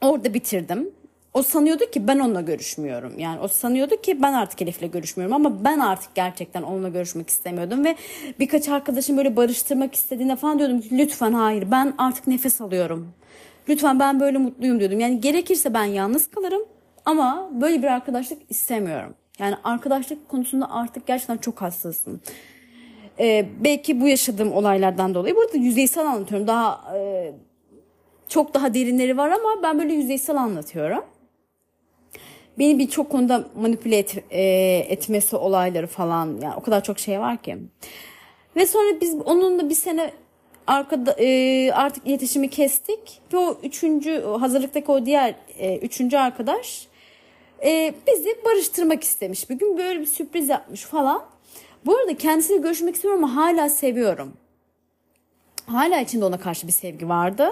Orada 0.00 0.34
bitirdim. 0.34 0.90
O 1.34 1.42
sanıyordu 1.42 1.90
ki 1.90 2.08
ben 2.08 2.18
onunla 2.18 2.40
görüşmüyorum. 2.40 3.18
Yani 3.18 3.40
o 3.40 3.48
sanıyordu 3.48 4.00
ki 4.02 4.22
ben 4.22 4.32
artık 4.32 4.62
Elif'le 4.62 4.92
görüşmüyorum 4.92 5.36
ama 5.36 5.64
ben 5.64 5.78
artık 5.78 6.14
gerçekten 6.14 6.62
onunla 6.62 6.88
görüşmek 6.88 7.28
istemiyordum 7.28 7.84
ve 7.84 7.96
birkaç 8.38 8.68
arkadaşım 8.68 9.16
böyle 9.16 9.36
barıştırmak 9.36 9.94
istediğinde 9.94 10.36
falan 10.36 10.58
diyordum 10.58 10.80
ki 10.80 10.98
lütfen 10.98 11.32
hayır 11.32 11.70
ben 11.70 11.94
artık 11.98 12.26
nefes 12.26 12.60
alıyorum. 12.60 13.12
Lütfen 13.68 14.00
ben 14.00 14.20
böyle 14.20 14.38
mutluyum 14.38 14.80
diyordum. 14.80 15.00
Yani 15.00 15.20
gerekirse 15.20 15.74
ben 15.74 15.84
yalnız 15.84 16.30
kalırım 16.30 16.62
ama 17.04 17.50
böyle 17.60 17.82
bir 17.82 17.88
arkadaşlık 17.88 18.38
istemiyorum. 18.50 19.14
Yani 19.38 19.54
arkadaşlık 19.64 20.28
konusunda 20.28 20.70
artık 20.70 21.06
gerçekten 21.06 21.36
çok 21.36 21.62
hassasım. 21.62 22.20
Ee, 23.18 23.46
belki 23.64 24.00
bu 24.00 24.08
yaşadığım 24.08 24.52
olaylardan 24.52 25.14
dolayı. 25.14 25.36
Burada 25.36 25.56
yüzeysel 25.56 26.06
anlatıyorum. 26.06 26.46
Daha 26.46 26.96
e, 26.96 27.32
çok 28.28 28.54
daha 28.54 28.74
derinleri 28.74 29.16
var 29.16 29.30
ama 29.30 29.62
ben 29.62 29.78
böyle 29.78 29.94
yüzeysel 29.94 30.36
anlatıyorum. 30.36 31.04
Beni 32.58 32.78
birçok 32.78 33.10
konuda 33.10 33.48
manipüle 33.56 33.98
et, 33.98 34.24
e, 34.30 34.42
etmesi 34.88 35.36
olayları 35.36 35.86
falan 35.86 36.38
yani 36.42 36.54
o 36.56 36.60
kadar 36.60 36.84
çok 36.84 36.98
şey 36.98 37.20
var 37.20 37.36
ki. 37.36 37.58
Ve 38.56 38.66
sonra 38.66 39.00
biz 39.00 39.14
onunla 39.14 39.68
bir 39.68 39.74
sene 39.74 40.12
arkada 40.66 41.12
e, 41.18 41.70
artık 41.72 42.06
iletişimi 42.06 42.50
kestik 42.50 43.20
ve 43.32 43.36
o 43.36 43.58
üçüncü 43.62 44.22
hazırlıktaki 44.22 44.92
o 44.92 45.06
diğer 45.06 45.34
e, 45.58 45.78
üçüncü 45.78 46.16
arkadaş 46.16 46.88
e, 47.64 47.94
bizi 48.06 48.44
barıştırmak 48.44 49.02
istemiş. 49.02 49.50
Bir 49.50 49.54
gün 49.54 49.78
böyle 49.78 50.00
bir 50.00 50.06
sürpriz 50.06 50.48
yapmış 50.48 50.82
falan. 50.82 51.24
Bu 51.86 51.96
arada 51.96 52.16
kendisiyle 52.16 52.60
görüşmek 52.60 52.94
istiyorum 52.94 53.24
ama 53.24 53.36
hala 53.36 53.68
seviyorum. 53.68 54.32
Hala 55.66 56.00
içinde 56.00 56.24
ona 56.24 56.38
karşı 56.38 56.66
bir 56.66 56.72
sevgi 56.72 57.08
vardı. 57.08 57.50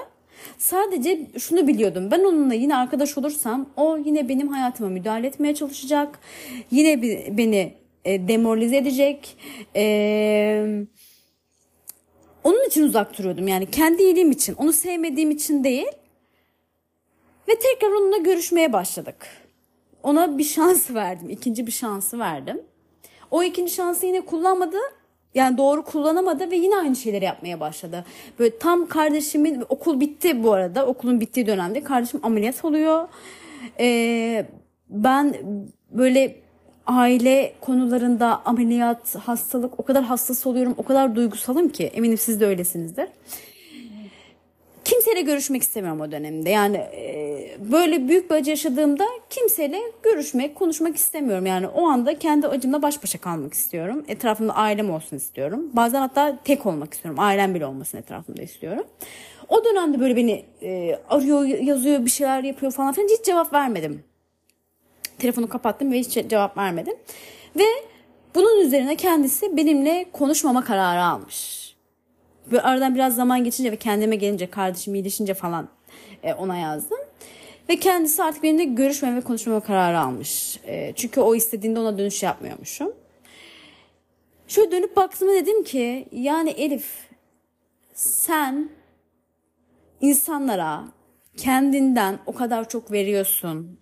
Sadece 0.58 1.26
şunu 1.38 1.66
biliyordum. 1.66 2.10
Ben 2.10 2.20
onunla 2.24 2.54
yine 2.54 2.76
arkadaş 2.76 3.18
olursam 3.18 3.68
o 3.76 3.96
yine 3.96 4.28
benim 4.28 4.48
hayatıma 4.48 4.88
müdahale 4.88 5.26
etmeye 5.26 5.54
çalışacak. 5.54 6.18
Yine 6.70 7.02
beni 7.38 7.74
e, 8.04 8.28
demoralize 8.28 8.76
edecek. 8.76 9.36
E, 9.76 10.84
onun 12.44 12.66
için 12.66 12.82
uzak 12.82 13.18
duruyordum. 13.18 13.48
Yani 13.48 13.70
kendi 13.70 14.02
iyiliğim 14.02 14.30
için, 14.30 14.54
onu 14.54 14.72
sevmediğim 14.72 15.30
için 15.30 15.64
değil. 15.64 15.92
Ve 17.48 17.52
tekrar 17.58 17.88
onunla 17.88 18.16
görüşmeye 18.16 18.72
başladık. 18.72 19.41
Ona 20.02 20.38
bir 20.38 20.44
şans 20.44 20.90
verdim. 20.90 21.30
ikinci 21.30 21.66
bir 21.66 21.72
şansı 21.72 22.18
verdim. 22.18 22.60
O 23.30 23.42
ikinci 23.42 23.72
şansı 23.72 24.06
yine 24.06 24.20
kullanmadı. 24.20 24.76
Yani 25.34 25.58
doğru 25.58 25.84
kullanamadı 25.84 26.50
ve 26.50 26.56
yine 26.56 26.76
aynı 26.76 26.96
şeyleri 26.96 27.24
yapmaya 27.24 27.60
başladı. 27.60 28.04
Böyle 28.38 28.58
tam 28.58 28.86
kardeşimin 28.86 29.64
okul 29.68 30.00
bitti 30.00 30.42
bu 30.42 30.52
arada. 30.52 30.86
Okulun 30.86 31.20
bittiği 31.20 31.46
dönemde 31.46 31.84
kardeşim 31.84 32.20
ameliyat 32.22 32.64
oluyor. 32.64 33.08
Ee, 33.80 34.46
ben 34.90 35.34
böyle 35.90 36.36
aile 36.86 37.54
konularında 37.60 38.42
ameliyat, 38.44 39.16
hastalık 39.16 39.80
o 39.80 39.82
kadar 39.82 40.04
hassas 40.04 40.46
oluyorum, 40.46 40.74
o 40.76 40.82
kadar 40.82 41.14
duygusalım 41.14 41.68
ki 41.68 41.84
eminim 41.84 42.18
siz 42.18 42.40
de 42.40 42.46
öylesinizdir. 42.46 43.08
Kimseyle 44.84 45.20
görüşmek 45.20 45.62
istemiyorum 45.62 46.00
o 46.00 46.12
dönemde. 46.12 46.50
Yani 46.50 46.76
e, 46.76 47.56
böyle 47.72 48.08
büyük 48.08 48.30
bir 48.30 48.34
acı 48.34 48.50
yaşadığımda 48.50 49.04
kimseyle 49.30 49.78
görüşmek, 50.02 50.54
konuşmak 50.54 50.96
istemiyorum. 50.96 51.46
Yani 51.46 51.68
o 51.68 51.86
anda 51.86 52.18
kendi 52.18 52.48
acımla 52.48 52.82
baş 52.82 53.02
başa 53.02 53.18
kalmak 53.18 53.54
istiyorum. 53.54 54.04
Etrafımda 54.08 54.54
ailem 54.54 54.90
olsun 54.90 55.16
istiyorum. 55.16 55.70
Bazen 55.72 56.00
hatta 56.00 56.38
tek 56.44 56.66
olmak 56.66 56.94
istiyorum. 56.94 57.20
Ailem 57.20 57.54
bile 57.54 57.66
olmasın 57.66 57.98
etrafımda 57.98 58.42
istiyorum. 58.42 58.84
O 59.48 59.64
dönemde 59.64 60.00
böyle 60.00 60.16
beni 60.16 60.44
e, 60.62 60.98
arıyor, 61.08 61.44
yazıyor, 61.44 62.04
bir 62.04 62.10
şeyler 62.10 62.44
yapıyor 62.44 62.72
falan 62.72 62.92
filan 62.92 63.08
hiç 63.08 63.24
cevap 63.24 63.52
vermedim. 63.52 64.04
Telefonu 65.18 65.48
kapattım 65.48 65.92
ve 65.92 65.98
hiç 65.98 66.28
cevap 66.28 66.56
vermedim. 66.56 66.94
Ve 67.56 67.64
bunun 68.34 68.60
üzerine 68.60 68.96
kendisi 68.96 69.56
benimle 69.56 70.06
konuşmama 70.12 70.64
kararı 70.64 71.02
almış. 71.02 71.61
Böyle 72.50 72.62
aradan 72.62 72.94
biraz 72.94 73.14
zaman 73.14 73.44
geçince 73.44 73.72
ve 73.72 73.76
kendime 73.76 74.16
gelince 74.16 74.50
kardeşim 74.50 74.94
iyileşince 74.94 75.34
falan 75.34 75.68
e, 76.22 76.34
ona 76.34 76.56
yazdım. 76.56 76.98
Ve 77.68 77.76
kendisi 77.76 78.22
artık 78.22 78.42
benimle 78.42 78.64
görüşmeme 78.64 79.16
ve 79.16 79.20
konuşmama 79.20 79.60
kararı 79.60 80.00
almış. 80.00 80.60
E, 80.66 80.92
çünkü 80.96 81.20
o 81.20 81.34
istediğinde 81.34 81.80
ona 81.80 81.98
dönüş 81.98 82.22
yapmıyormuşum. 82.22 82.92
Şöyle 84.48 84.70
dönüp 84.70 84.96
baktığımda 84.96 85.34
dedim 85.34 85.64
ki 85.64 86.08
yani 86.12 86.50
Elif 86.50 87.08
sen 87.94 88.70
insanlara 90.00 90.84
kendinden 91.36 92.18
o 92.26 92.34
kadar 92.34 92.68
çok 92.68 92.92
veriyorsun. 92.92 93.78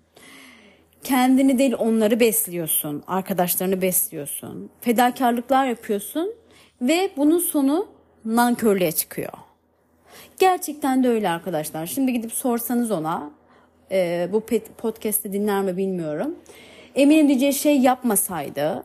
Kendini 1.04 1.58
değil 1.58 1.74
onları 1.78 2.20
besliyorsun. 2.20 3.02
Arkadaşlarını 3.06 3.82
besliyorsun. 3.82 4.70
Fedakarlıklar 4.80 5.66
yapıyorsun. 5.66 6.34
Ve 6.82 7.10
bunun 7.16 7.38
sonu 7.38 7.88
nankörlüğe 8.24 8.92
çıkıyor. 8.92 9.32
Gerçekten 10.38 11.04
de 11.04 11.08
öyle 11.08 11.28
arkadaşlar. 11.28 11.86
Şimdi 11.86 12.12
gidip 12.12 12.32
sorsanız 12.32 12.90
ona 12.90 13.30
e, 13.90 14.28
bu 14.32 14.42
podcast'i 14.78 15.32
dinler 15.32 15.62
mi 15.62 15.76
bilmiyorum. 15.76 16.36
Eminim 16.94 17.28
diyeceği 17.28 17.52
şey 17.52 17.78
yapmasaydı. 17.78 18.84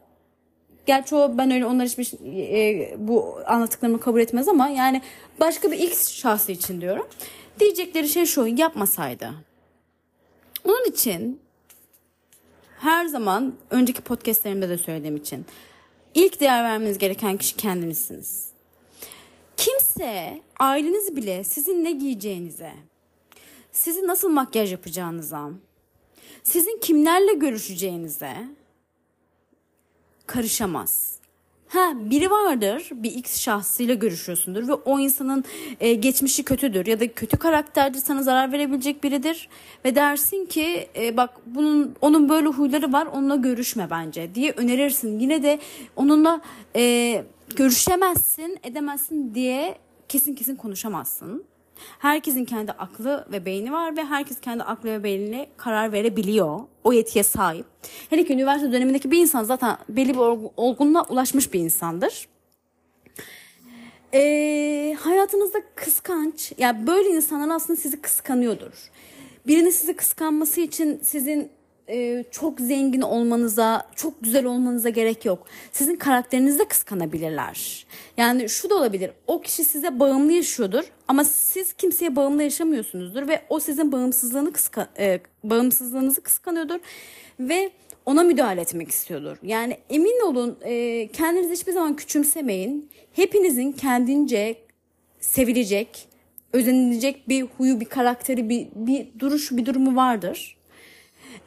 Gerçi 0.86 1.16
o 1.16 1.38
ben 1.38 1.52
öyle 1.52 1.66
onlar 1.66 1.88
hiçbir 1.88 2.12
e, 2.26 2.96
bu 2.98 3.40
anlattıklarımı 3.46 4.00
kabul 4.00 4.20
etmez 4.20 4.48
ama 4.48 4.70
yani 4.70 5.02
başka 5.40 5.72
bir 5.72 5.80
X 5.80 6.10
şahsı 6.10 6.52
için 6.52 6.82
diyorum. 6.82 7.08
Diyecekleri 7.60 8.10
şey 8.10 8.26
şu 8.26 8.46
yapmasaydı. 8.48 9.30
Onun 10.66 10.86
için 10.86 11.40
her 12.80 13.06
zaman 13.06 13.54
önceki 13.70 14.02
podcastlerimde 14.02 14.70
de 14.70 14.78
söylediğim 14.78 15.16
için 15.16 15.46
ilk 16.14 16.40
değer 16.40 16.64
vermeniz 16.64 16.98
gereken 16.98 17.38
kişi 17.38 17.56
kendinizsiniz. 17.56 18.55
Kimse 19.58 20.42
aileniz 20.60 21.16
bile 21.16 21.44
sizin 21.44 21.84
ne 21.84 21.92
giyeceğinize, 21.92 22.72
sizin 23.72 24.08
nasıl 24.08 24.30
makyaj 24.30 24.72
yapacağınıza, 24.72 25.50
sizin 26.44 26.80
kimlerle 26.80 27.34
görüşeceğinize 27.34 28.34
karışamaz. 30.28 31.16
Ha 31.68 31.94
biri 31.96 32.32
vardır 32.32 32.90
bir 32.92 33.12
X 33.12 33.40
şahsıyla 33.42 33.96
görüşüyorsundur 33.96 34.68
ve 34.68 34.74
o 34.74 35.00
insanın 35.00 35.44
e, 35.80 35.94
geçmişi 35.94 36.44
kötüdür 36.44 36.86
ya 36.86 37.00
da 37.00 37.14
kötü 37.14 37.38
karakterdir 37.38 38.00
sana 38.00 38.24
zarar 38.24 38.52
verebilecek 38.52 39.04
biridir 39.04 39.50
ve 39.86 39.96
dersin 39.96 40.46
ki 40.46 40.88
e, 40.96 41.18
bak 41.18 41.30
bunun 41.46 41.96
onun 42.02 42.30
böyle 42.30 42.48
huyları 42.48 42.94
var 42.94 43.06
onunla 43.06 43.36
görüşme 43.36 43.90
bence 43.90 44.36
diye 44.36 44.52
önerirsin. 44.52 45.20
Yine 45.20 45.44
de 45.44 45.60
onunla 45.96 46.42
e, 46.76 47.26
görüşemezsin 47.56 48.60
edemezsin 48.64 49.36
diye 49.36 49.78
kesin 50.10 50.36
kesin 50.36 50.56
konuşamazsın. 50.56 51.46
Herkesin 52.00 52.46
kendi 52.46 52.72
aklı 52.72 53.28
ve 53.32 53.46
beyni 53.46 53.72
var 53.72 53.98
ve 53.98 54.06
herkes 54.06 54.42
kendi 54.42 54.64
aklı 54.64 54.90
ve 54.90 55.04
beyniyle 55.04 55.50
karar 55.58 55.92
verebiliyor. 55.92 56.60
O 56.84 56.94
yetiye 56.94 57.24
sahip. 57.24 57.66
Hele 58.10 58.26
ki 58.26 58.34
üniversite 58.34 58.72
dönemindeki 58.72 59.12
bir 59.12 59.18
insan 59.22 59.44
zaten 59.44 59.78
belli 59.90 60.14
bir 60.14 60.20
olgunluğa 60.58 61.06
ulaşmış 61.10 61.54
bir 61.54 61.60
insandır. 61.60 62.28
Ee, 64.14 64.98
hayatınızda 65.00 65.60
kıskanç, 65.76 66.52
ya 66.52 66.68
yani 66.68 66.88
böyle 66.88 67.10
insanlar 67.10 67.56
aslında 67.56 67.82
sizi 67.82 68.02
kıskanıyordur. 68.02 68.92
Birinin 69.48 69.70
sizi 69.70 69.96
kıskanması 69.96 70.62
için 70.62 71.00
sizin 71.04 71.50
e, 71.90 72.24
çok 72.32 72.60
zengin 72.60 73.02
olmanıza, 73.02 73.88
çok 73.96 74.24
güzel 74.24 74.46
olmanıza 74.46 74.90
gerek 74.90 75.26
yok. 75.26 75.48
Sizin 75.72 75.96
karakterinizi 75.96 76.60
de 76.60 76.68
kıskanabilirler. 76.68 77.86
Yani 78.18 78.50
şu 78.50 78.70
da 78.70 78.76
olabilir. 78.76 79.12
O 79.28 79.42
kişi 79.42 79.64
size 79.64 80.00
bağımlı 80.00 80.32
yaşıyordur 80.32 80.84
ama 81.08 81.24
siz 81.24 81.74
kimseye 81.74 82.16
bağımlı 82.16 82.44
yaşamıyorsunuzdur 82.44 83.28
ve 83.28 83.42
o 83.50 83.60
sizin 83.60 83.92
bağımsızlığını 83.92 84.54
kıska, 84.54 84.88
e, 85.00 85.20
bağımsızlığınızı 85.44 86.22
kıskanıyordur 86.22 86.80
ve 87.40 87.72
ona 88.06 88.24
müdahale 88.24 88.62
etmek 88.62 88.90
istiyordur. 88.90 89.38
Yani 89.44 89.78
emin 89.90 90.26
olun 90.26 90.58
e, 90.62 91.08
kendinizi 91.08 91.54
hiçbir 91.54 91.72
zaman 91.72 91.96
küçümsemeyin. 91.96 92.90
Hepinizin 93.14 93.72
kendince 93.72 94.56
sevilecek, 95.20 96.08
özenilecek 96.54 97.30
bir 97.30 97.42
huyu, 97.42 97.80
bir 97.80 97.86
karakteri, 97.86 98.50
bir, 98.50 98.68
bir 98.76 99.08
duruşu, 99.20 99.58
bir 99.58 99.66
durumu 99.66 99.96
vardır. 99.96 100.58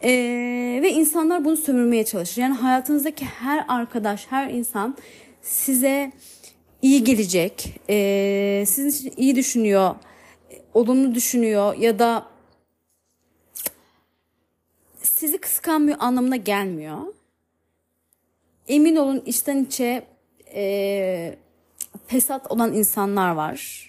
Ee, 0.03 0.81
ve 0.83 0.91
insanlar 0.93 1.45
bunu 1.45 1.57
sömürmeye 1.57 2.05
çalışır. 2.05 2.43
Yani 2.43 2.55
hayatınızdaki 2.55 3.25
her 3.25 3.65
arkadaş, 3.69 4.27
her 4.31 4.51
insan 4.51 4.97
size 5.43 6.13
iyi 6.83 7.05
gelecek, 7.05 7.81
e, 7.91 8.65
sizin 8.67 8.89
için 8.89 9.15
iyi 9.17 9.37
düşünüyor, 9.37 9.95
olumlu 10.75 11.15
düşünüyor 11.15 11.75
ya 11.75 11.99
da 11.99 12.27
sizi 15.03 15.39
kıskanmıyor 15.39 15.97
anlamına 16.01 16.37
gelmiyor. 16.37 16.99
Emin 18.69 18.97
olun 18.97 19.23
içten 19.27 19.65
içe 19.65 20.07
e, 20.55 21.39
fesat 22.07 22.51
olan 22.51 22.75
insanlar 22.75 23.31
var. 23.31 23.89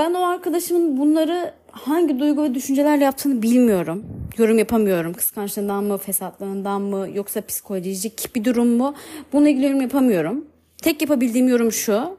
Ben 0.00 0.14
o 0.14 0.22
arkadaşımın 0.22 0.98
bunları 0.98 1.54
hangi 1.70 2.18
duygu 2.18 2.42
ve 2.42 2.54
düşüncelerle 2.54 3.04
yaptığını 3.04 3.42
bilmiyorum. 3.42 4.04
Yorum 4.38 4.58
yapamıyorum. 4.58 5.14
Kıskançlığından 5.14 5.84
mı, 5.84 5.98
fesatlığından 5.98 6.82
mı 6.82 7.08
yoksa 7.14 7.40
psikolojik 7.46 8.34
bir 8.34 8.44
durum 8.44 8.68
mu? 8.68 8.94
Bununla 9.32 9.48
ilgili 9.48 9.64
yorum 9.64 9.80
yapamıyorum. 9.80 10.46
Tek 10.82 11.02
yapabildiğim 11.02 11.48
yorum 11.48 11.72
şu. 11.72 12.16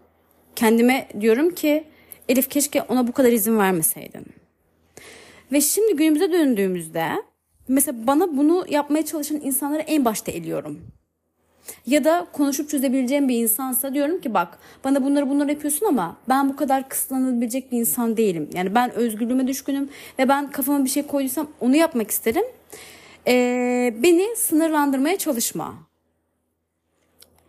Kendime 0.55 1.07
diyorum 1.21 1.55
ki 1.55 1.83
Elif 2.29 2.49
keşke 2.49 2.81
ona 2.81 3.07
bu 3.07 3.11
kadar 3.11 3.31
izin 3.31 3.57
vermeseydin. 3.57 4.25
Ve 5.51 5.61
şimdi 5.61 5.95
günümüze 5.95 6.31
döndüğümüzde 6.31 7.07
mesela 7.67 8.07
bana 8.07 8.37
bunu 8.37 8.65
yapmaya 8.69 9.05
çalışan 9.05 9.41
insanları 9.41 9.81
en 9.81 10.05
başta 10.05 10.31
eliyorum. 10.31 10.79
Ya 11.87 12.03
da 12.03 12.27
konuşup 12.33 12.69
çözebileceğim 12.69 13.29
bir 13.29 13.43
insansa 13.43 13.93
diyorum 13.93 14.21
ki 14.21 14.33
bak 14.33 14.57
bana 14.83 15.03
bunları 15.03 15.29
bunları 15.29 15.49
yapıyorsun 15.51 15.85
ama 15.85 16.17
ben 16.29 16.49
bu 16.49 16.55
kadar 16.55 16.89
kısıtlanabilecek 16.89 17.71
bir 17.71 17.79
insan 17.79 18.17
değilim. 18.17 18.49
Yani 18.53 18.75
ben 18.75 18.91
özgürlüğüme 18.91 19.47
düşkünüm 19.47 19.89
ve 20.19 20.29
ben 20.29 20.51
kafama 20.51 20.85
bir 20.85 20.89
şey 20.89 21.03
koyduysam 21.03 21.47
onu 21.59 21.75
yapmak 21.75 22.11
isterim. 22.11 22.43
Ee, 23.27 23.93
beni 24.03 24.35
sınırlandırmaya 24.35 25.17
çalışma. 25.17 25.73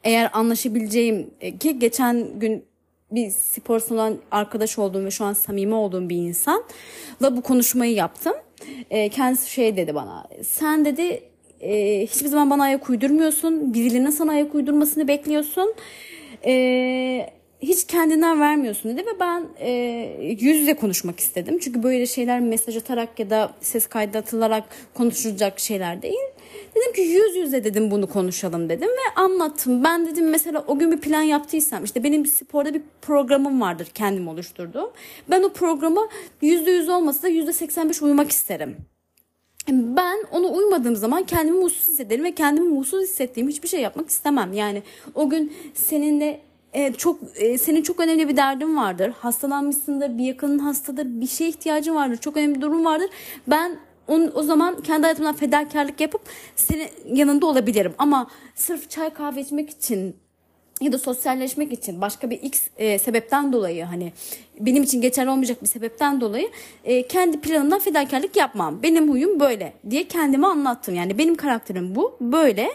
Eğer 0.04 0.30
anlaşabileceğim 0.32 1.30
e, 1.40 1.58
ki 1.58 1.78
geçen 1.78 2.38
gün 2.38 2.64
bir 3.10 3.30
spor 3.30 3.80
salon 3.80 4.18
arkadaş 4.30 4.78
olduğum 4.78 5.04
ve 5.04 5.10
şu 5.10 5.24
an 5.24 5.32
samimi 5.32 5.74
olduğum 5.74 6.08
bir 6.08 6.16
insanla 6.16 7.36
bu 7.36 7.42
konuşmayı 7.42 7.94
yaptım. 7.94 8.34
E, 8.90 9.08
kendisi 9.08 9.50
şey 9.50 9.76
dedi 9.76 9.94
bana. 9.94 10.28
Sen 10.44 10.84
dedi 10.84 11.31
e, 11.62 12.06
hiçbir 12.06 12.28
zaman 12.28 12.50
bana 12.50 12.62
ayak 12.62 12.90
uydurmuyorsun. 12.90 13.74
Birilerinin 13.74 14.10
sana 14.10 14.32
ayak 14.32 14.54
uydurmasını 14.54 15.08
bekliyorsun. 15.08 15.74
E, 16.46 17.26
hiç 17.62 17.86
kendinden 17.86 18.40
vermiyorsun 18.40 18.90
dedi 18.90 19.06
ve 19.06 19.20
ben 19.20 19.46
e, 19.58 19.70
yüz 20.40 20.60
yüze 20.60 20.74
konuşmak 20.74 21.20
istedim. 21.20 21.58
Çünkü 21.58 21.82
böyle 21.82 22.06
şeyler 22.06 22.40
mesaj 22.40 22.76
atarak 22.76 23.18
ya 23.18 23.30
da 23.30 23.52
ses 23.60 23.86
kaydı 23.86 24.18
atılarak 24.18 24.64
konuşulacak 24.94 25.60
şeyler 25.60 26.02
değil. 26.02 26.14
Dedim 26.74 26.92
ki 26.92 27.00
yüz 27.00 27.36
yüze 27.36 27.64
dedim 27.64 27.90
bunu 27.90 28.06
konuşalım 28.06 28.68
dedim 28.68 28.88
ve 28.88 29.20
anlattım. 29.20 29.84
Ben 29.84 30.06
dedim 30.06 30.30
mesela 30.30 30.64
o 30.66 30.78
gün 30.78 30.92
bir 30.92 31.00
plan 31.00 31.22
yaptıysam 31.22 31.84
işte 31.84 32.04
benim 32.04 32.26
sporda 32.26 32.74
bir 32.74 32.82
programım 33.02 33.60
vardır 33.60 33.88
kendim 33.94 34.28
oluşturduğum. 34.28 34.90
Ben 35.30 35.42
o 35.42 35.52
programa 35.52 36.08
yüzde 36.42 36.70
yüz 36.70 36.88
olmasa 36.88 37.22
da 37.22 37.28
yüzde 37.28 37.52
seksen 37.52 37.88
beş 37.88 38.02
uymak 38.02 38.30
isterim. 38.30 38.76
Ben 39.68 40.16
onu 40.30 40.56
uymadığım 40.56 40.96
zaman 40.96 41.22
kendimi 41.22 41.58
mutsuz 41.58 41.88
hissederim 41.88 42.24
ve 42.24 42.32
kendimi 42.32 42.68
mutsuz 42.68 43.02
hissettiğim 43.02 43.48
hiçbir 43.48 43.68
şey 43.68 43.80
yapmak 43.80 44.08
istemem. 44.10 44.52
Yani 44.52 44.82
o 45.14 45.30
gün 45.30 45.52
seninle 45.74 46.40
e, 46.72 46.92
çok 46.92 47.20
e, 47.34 47.58
senin 47.58 47.82
çok 47.82 48.00
önemli 48.00 48.28
bir 48.28 48.36
derdin 48.36 48.76
vardır. 48.76 49.12
Hastalanmışsındır, 49.18 50.18
bir 50.18 50.24
yakının 50.24 50.58
hastadır, 50.58 51.06
bir 51.06 51.26
şeye 51.26 51.50
ihtiyacın 51.50 51.94
vardır. 51.94 52.16
Çok 52.16 52.36
önemli 52.36 52.54
bir 52.54 52.60
durum 52.60 52.84
vardır. 52.84 53.10
Ben 53.46 53.76
on, 54.08 54.30
o 54.34 54.42
zaman 54.42 54.80
kendi 54.80 55.02
hayatımdan 55.02 55.34
fedakarlık 55.34 56.00
yapıp 56.00 56.22
senin 56.56 56.88
yanında 57.06 57.46
olabilirim. 57.46 57.94
Ama 57.98 58.26
sırf 58.54 58.90
çay 58.90 59.10
kahve 59.10 59.40
içmek 59.40 59.70
için 59.70 60.16
ya 60.82 60.92
da 60.92 60.98
sosyalleşmek 60.98 61.72
için 61.72 62.00
başka 62.00 62.30
bir 62.30 62.42
x 62.42 62.62
e, 62.78 62.98
sebepten 62.98 63.52
dolayı 63.52 63.84
hani 63.84 64.12
benim 64.60 64.82
için 64.82 65.00
geçerli 65.00 65.30
olmayacak 65.30 65.62
bir 65.62 65.68
sebepten 65.68 66.20
dolayı 66.20 66.48
e, 66.84 67.06
kendi 67.06 67.40
planımdan 67.40 67.78
fedakarlık 67.78 68.36
yapmam. 68.36 68.82
Benim 68.82 69.10
huyum 69.10 69.40
böyle 69.40 69.72
diye 69.90 70.08
kendime 70.08 70.46
anlattım. 70.46 70.94
Yani 70.94 71.18
benim 71.18 71.34
karakterim 71.34 71.94
bu 71.94 72.16
böyle 72.20 72.68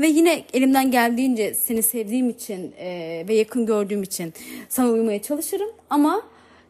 ve 0.00 0.06
yine 0.06 0.44
elimden 0.52 0.90
geldiğince 0.90 1.54
seni 1.54 1.82
sevdiğim 1.82 2.30
için 2.30 2.72
e, 2.78 3.24
ve 3.28 3.34
yakın 3.34 3.66
gördüğüm 3.66 4.02
için 4.02 4.32
sana 4.68 4.90
uymaya 4.90 5.22
çalışırım 5.22 5.70
ama 5.90 6.22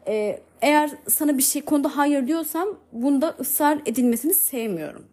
e, 0.07 0.39
eğer 0.61 0.91
sana 1.07 1.37
bir 1.37 1.43
şey 1.43 1.61
konuda 1.61 1.97
hayır 1.97 2.27
diyorsam 2.27 2.69
bunda 2.91 3.35
ısrar 3.39 3.79
edilmesini 3.85 4.33
sevmiyorum. 4.33 5.05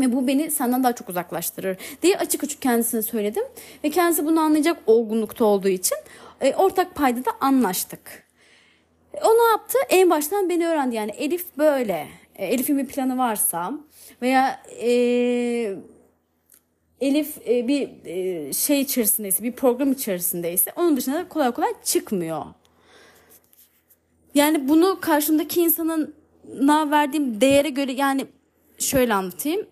Ve 0.00 0.12
bu 0.12 0.26
beni 0.26 0.50
senden 0.50 0.84
daha 0.84 0.92
çok 0.92 1.08
uzaklaştırır 1.08 1.76
diye 2.02 2.18
açık 2.18 2.44
açık 2.44 2.62
kendisine 2.62 3.02
söyledim. 3.02 3.42
Ve 3.84 3.90
kendisi 3.90 4.26
bunu 4.26 4.40
anlayacak 4.40 4.76
olgunlukta 4.86 5.44
olduğu 5.44 5.68
için 5.68 5.96
e, 6.40 6.54
ortak 6.54 6.94
payda 6.94 7.24
da 7.24 7.30
anlaştık. 7.40 8.26
E, 9.14 9.24
o 9.24 9.28
ne 9.28 9.50
yaptı? 9.50 9.78
En 9.88 10.10
baştan 10.10 10.48
beni 10.48 10.68
öğrendi. 10.68 10.94
Yani 10.94 11.10
Elif 11.10 11.46
böyle. 11.58 12.08
E, 12.36 12.46
Elif'in 12.46 12.78
bir 12.78 12.86
planı 12.86 13.18
varsa 13.18 13.72
veya 14.22 14.62
e, 14.82 14.90
Elif 17.00 17.48
e, 17.48 17.68
bir 17.68 17.88
e, 18.04 18.52
şey 18.52 18.80
içerisindeyse, 18.80 19.42
bir 19.42 19.52
program 19.52 19.92
içerisindeyse 19.92 20.72
onun 20.76 20.96
dışında 20.96 21.28
kolay 21.28 21.52
kolay 21.52 21.72
çıkmıyor. 21.84 22.44
Yani 24.34 24.68
bunu 24.68 24.98
karşımdaki 25.00 25.60
insanın 25.60 26.14
na 26.54 26.90
verdiğim 26.90 27.40
değere 27.40 27.68
göre 27.68 27.92
yani 27.92 28.26
şöyle 28.78 29.14
anlatayım. 29.14 29.66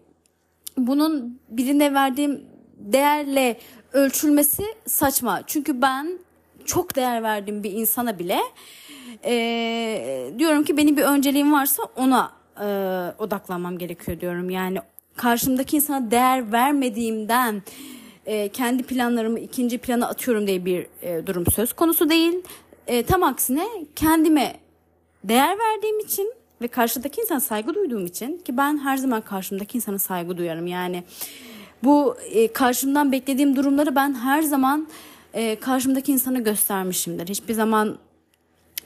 Bunun 0.78 1.40
birine 1.48 1.94
verdiğim 1.94 2.40
değerle 2.76 3.58
ölçülmesi 3.92 4.62
saçma. 4.86 5.42
Çünkü 5.46 5.82
ben 5.82 6.18
çok 6.64 6.96
değer 6.96 7.22
verdiğim 7.22 7.62
bir 7.62 7.72
insana 7.72 8.18
bile 8.18 8.38
e, 9.24 10.30
diyorum 10.38 10.64
ki 10.64 10.76
benim 10.76 10.96
bir 10.96 11.02
önceliğim 11.02 11.52
varsa 11.52 11.82
ona 11.96 12.32
e, 12.60 12.66
odaklanmam 13.18 13.78
gerekiyor 13.78 14.20
diyorum. 14.20 14.50
Yani 14.50 14.78
karşımdaki 15.16 15.76
insana 15.76 16.10
değer 16.10 16.52
vermediğimden 16.52 17.62
e, 18.26 18.48
kendi 18.48 18.82
planlarımı 18.82 19.38
ikinci 19.38 19.78
plana 19.78 20.08
atıyorum 20.08 20.46
diye 20.46 20.64
bir 20.64 20.86
e, 21.02 21.26
durum 21.26 21.46
söz 21.46 21.72
konusu 21.72 22.10
değil. 22.10 22.42
E, 22.86 23.02
tam 23.02 23.22
aksine 23.22 23.66
kendime 23.96 24.56
değer 25.24 25.58
verdiğim 25.58 25.98
için 26.00 26.32
ve 26.64 26.68
karşıdaki 26.68 27.20
insana 27.20 27.40
saygı 27.40 27.74
duyduğum 27.74 28.06
için 28.06 28.38
ki 28.38 28.56
ben 28.56 28.78
her 28.78 28.96
zaman 28.96 29.20
karşımdaki 29.20 29.78
insana 29.78 29.98
saygı 29.98 30.36
duyarım. 30.36 30.66
Yani 30.66 31.04
bu 31.84 32.16
e, 32.30 32.52
karşımdan 32.52 33.12
beklediğim 33.12 33.56
durumları 33.56 33.94
ben 33.94 34.14
her 34.14 34.42
zaman 34.42 34.88
e, 35.34 35.56
karşımdaki 35.56 36.12
insana 36.12 36.38
göstermişimdir. 36.38 37.28
Hiçbir 37.28 37.54
zaman 37.54 37.98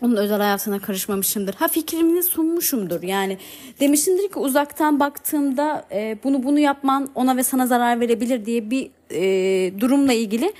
onun 0.02 0.16
özel 0.16 0.38
hayatına 0.38 0.78
karışmamışımdır. 0.78 1.54
Ha 1.54 1.68
fikrimi 1.68 2.22
sunmuşumdur. 2.22 3.02
Yani 3.02 3.38
demişimdir 3.80 4.28
ki 4.28 4.38
uzaktan 4.38 5.00
baktığımda 5.00 5.86
e, 5.92 6.18
bunu 6.24 6.42
bunu 6.42 6.58
yapman 6.58 7.08
ona 7.14 7.36
ve 7.36 7.42
sana 7.42 7.66
zarar 7.66 8.00
verebilir 8.00 8.46
diye 8.46 8.70
bir 8.70 8.90
e, 9.10 9.80
durumla 9.80 10.12
ilgili 10.12 10.52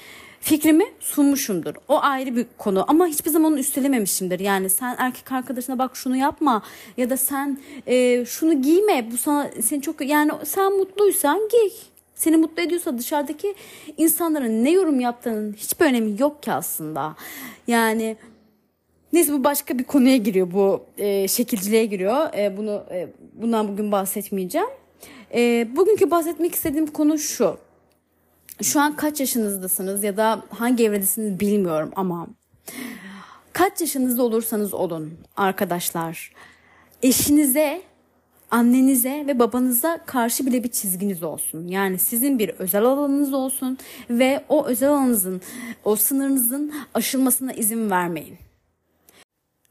fikrimi 0.49 0.85
sunmuşumdur. 1.01 1.75
O 1.89 1.99
ayrı 2.03 2.37
bir 2.37 2.47
konu 2.59 2.85
ama 2.89 3.07
hiçbir 3.07 3.31
zaman 3.31 3.53
onu 3.53 3.59
üstelememişimdir. 3.59 4.41
Yani 4.41 4.71
sen 4.71 4.97
erkek 4.99 5.33
arkadaşına 5.33 5.79
bak 5.79 5.97
şunu 5.97 6.17
yapma 6.17 6.63
ya 6.97 7.11
da 7.11 7.17
sen 7.17 7.59
e, 7.87 8.25
şunu 8.25 8.63
giyme 8.63 9.11
bu 9.13 9.17
sana 9.17 9.51
seni 9.63 9.83
çok 9.83 10.01
yani 10.01 10.33
sen 10.45 10.73
mutluysan 10.73 11.39
giy. 11.39 11.71
Seni 12.15 12.37
mutlu 12.37 12.63
ediyorsa 12.63 12.99
dışarıdaki 12.99 13.55
insanların 13.97 14.65
ne 14.65 14.71
yorum 14.71 15.01
yaptığının 15.01 15.53
hiçbir 15.53 15.87
önemi 15.87 16.21
yok 16.21 16.43
ki 16.43 16.53
aslında. 16.53 17.17
Yani 17.67 18.17
Neyse 19.13 19.33
bu 19.33 19.45
başka 19.45 19.79
bir 19.79 19.85
konuya 19.85 20.17
giriyor 20.17 20.53
bu 20.53 20.85
e, 20.99 21.29
şekilciliğe 21.29 21.85
giriyor. 21.85 22.35
E, 22.39 22.57
bunu 22.57 22.85
e, 22.91 23.09
bundan 23.35 23.69
bugün 23.69 23.93
bahsetmeyeceğim. 23.93 24.69
E, 25.35 25.69
bugünkü 25.77 26.11
bahsetmek 26.11 26.55
istediğim 26.55 26.87
konu 26.87 27.19
şu. 27.19 27.59
Şu 28.63 28.81
an 28.81 28.97
kaç 28.97 29.21
yaşınızdasınız 29.21 30.05
ya 30.05 30.17
da 30.17 30.43
hangi 30.51 30.85
evredesiniz 30.85 31.41
bilmiyorum 31.41 31.91
ama 31.97 32.27
kaç 33.53 33.81
yaşınızda 33.81 34.23
olursanız 34.23 34.75
olun 34.75 35.19
arkadaşlar 35.37 36.33
eşinize 37.03 37.83
annenize 38.51 39.25
ve 39.27 39.39
babanıza 39.39 39.99
karşı 40.07 40.47
bile 40.47 40.65
bir 40.65 40.69
çizginiz 40.69 41.23
olsun. 41.23 41.69
Yani 41.69 41.99
sizin 41.99 42.39
bir 42.39 42.49
özel 42.49 42.85
alanınız 42.85 43.33
olsun 43.33 43.79
ve 44.11 44.45
o 44.49 44.67
özel 44.67 44.89
alanınızın, 44.89 45.41
o 45.85 45.97
sınırınızın 45.97 46.73
aşılmasına 46.95 47.53
izin 47.53 47.91
vermeyin. 47.91 48.48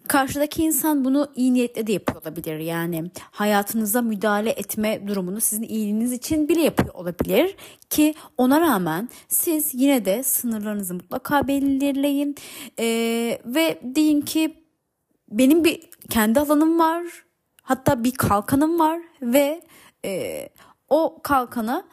Karşıdaki 0.07 0.63
insan 0.63 1.05
bunu 1.05 1.31
iyi 1.35 1.53
niyetle 1.53 1.87
de 1.87 1.91
yapıyor 1.91 2.21
olabilir. 2.21 2.59
Yani 2.59 3.11
hayatınıza 3.31 4.01
müdahale 4.01 4.49
etme 4.49 5.07
durumunu 5.07 5.41
sizin 5.41 5.63
iyiliğiniz 5.63 6.11
için 6.11 6.49
bile 6.49 6.61
yapıyor 6.61 6.93
olabilir. 6.93 7.55
Ki 7.89 8.13
ona 8.37 8.61
rağmen 8.61 9.09
siz 9.27 9.73
yine 9.73 10.05
de 10.05 10.23
sınırlarınızı 10.23 10.93
mutlaka 10.93 11.47
belirleyin. 11.47 12.35
Ee, 12.79 13.41
ve 13.45 13.79
deyin 13.83 14.21
ki 14.21 14.63
benim 15.29 15.63
bir 15.63 15.89
kendi 16.09 16.39
alanım 16.39 16.79
var. 16.79 17.05
Hatta 17.61 18.03
bir 18.03 18.11
kalkanım 18.11 18.79
var 18.79 18.99
ve 19.21 19.61
e, 20.05 20.49
o 20.89 21.19
kalkana 21.23 21.83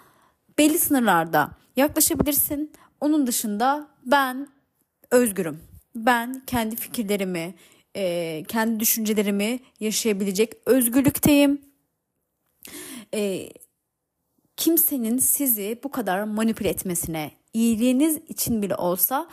belli 0.59 0.79
sınırlarda 0.79 1.51
yaklaşabilirsin. 1.77 2.73
Onun 3.01 3.27
dışında 3.27 3.89
ben 4.07 4.49
özgürüm. 5.11 5.61
Ben 5.95 6.43
kendi 6.47 6.77
fikirlerimi, 6.77 7.55
e, 7.97 8.43
kendi 8.49 8.81
düşüncelerimi 8.81 9.61
yaşayabilecek 9.81 10.53
özgürlükteyim. 10.67 11.61
E, 13.15 13.49
kimsenin 14.57 15.19
sizi 15.19 15.81
bu 15.85 15.91
kadar 15.91 16.23
manipüle 16.23 16.69
etmesine, 16.69 17.31
iyiliğiniz 17.53 18.19
için 18.29 18.63
bile 18.63 18.75
olsa 18.75 19.29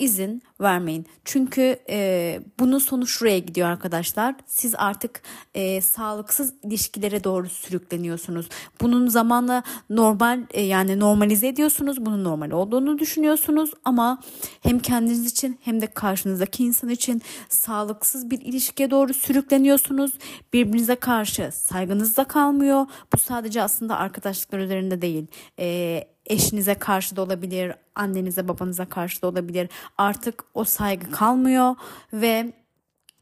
izin 0.00 0.42
vermeyin. 0.60 1.06
Çünkü 1.24 1.76
e, 1.90 2.40
bunun 2.58 2.78
sonu 2.78 3.06
şuraya 3.06 3.38
gidiyor 3.38 3.68
arkadaşlar. 3.68 4.34
Siz 4.46 4.74
artık 4.78 5.22
e, 5.54 5.80
sağlıksız 5.80 6.54
ilişkilere 6.62 7.24
doğru 7.24 7.48
sürükleniyorsunuz. 7.48 8.48
Bunun 8.80 9.08
zamanla 9.08 9.62
normal 9.90 10.42
e, 10.50 10.62
yani 10.62 11.00
normalize 11.00 11.48
ediyorsunuz. 11.48 12.06
Bunun 12.06 12.24
normal 12.24 12.50
olduğunu 12.50 12.98
düşünüyorsunuz 12.98 13.70
ama 13.84 14.20
hem 14.60 14.78
kendiniz 14.78 15.26
için 15.26 15.58
hem 15.62 15.80
de 15.80 15.86
karşınızdaki 15.86 16.64
insan 16.64 16.90
için 16.90 17.22
sağlıksız 17.48 18.30
bir 18.30 18.40
ilişkiye 18.40 18.90
doğru 18.90 19.14
sürükleniyorsunuz. 19.14 20.12
Birbirinize 20.52 20.94
karşı 20.94 21.50
saygınız 21.52 22.16
da 22.16 22.24
kalmıyor. 22.24 22.86
Bu 23.12 23.18
sadece 23.18 23.62
aslında 23.62 23.96
arkadaşlıklar 23.96 24.58
üzerinde 24.58 25.02
değil. 25.02 25.26
E, 25.58 26.04
eşinize 26.30 26.74
karşı 26.74 27.16
da 27.16 27.22
olabilir, 27.22 27.74
annenize 27.94 28.48
babanıza 28.48 28.84
karşı 28.84 29.22
da 29.22 29.26
olabilir. 29.26 29.68
Artık 29.98 30.44
o 30.54 30.64
saygı 30.64 31.10
kalmıyor 31.10 31.74
ve 32.12 32.52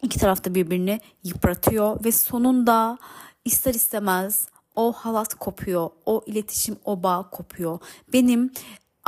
iki 0.02 0.18
tarafta 0.18 0.54
birbirini 0.54 1.00
yıpratıyor 1.24 2.04
ve 2.04 2.12
sonunda 2.12 2.98
ister 3.44 3.74
istemez 3.74 4.48
o 4.74 4.92
halat 4.92 5.34
kopuyor, 5.34 5.90
o 6.06 6.22
iletişim, 6.26 6.76
o 6.84 7.02
bağ 7.02 7.30
kopuyor. 7.30 7.78
Benim 8.12 8.52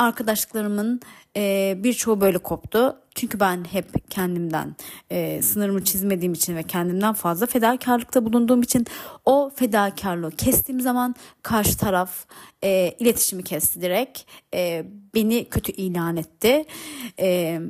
arkadaşlıklarımın 0.00 1.00
e, 1.36 1.74
birçoğu 1.78 2.20
böyle 2.20 2.38
koptu. 2.38 2.96
Çünkü 3.14 3.40
ben 3.40 3.64
hep 3.64 4.10
kendimden 4.10 4.76
e, 5.10 5.42
sınırımı 5.42 5.84
çizmediğim 5.84 6.32
için 6.32 6.56
ve 6.56 6.62
kendimden 6.62 7.12
fazla 7.12 7.46
fedakarlıkta 7.46 8.24
bulunduğum 8.24 8.62
için 8.62 8.86
o 9.24 9.50
fedakarlığı 9.56 10.30
kestiğim 10.30 10.80
zaman 10.80 11.14
karşı 11.42 11.78
taraf 11.78 12.26
e, 12.64 12.96
iletişimi 12.98 13.44
kesti 13.44 13.80
direkt. 13.80 14.20
E, 14.54 14.86
beni 15.14 15.48
kötü 15.48 15.72
ilan 15.72 16.16
etti. 16.16 16.64
E, 17.18 17.60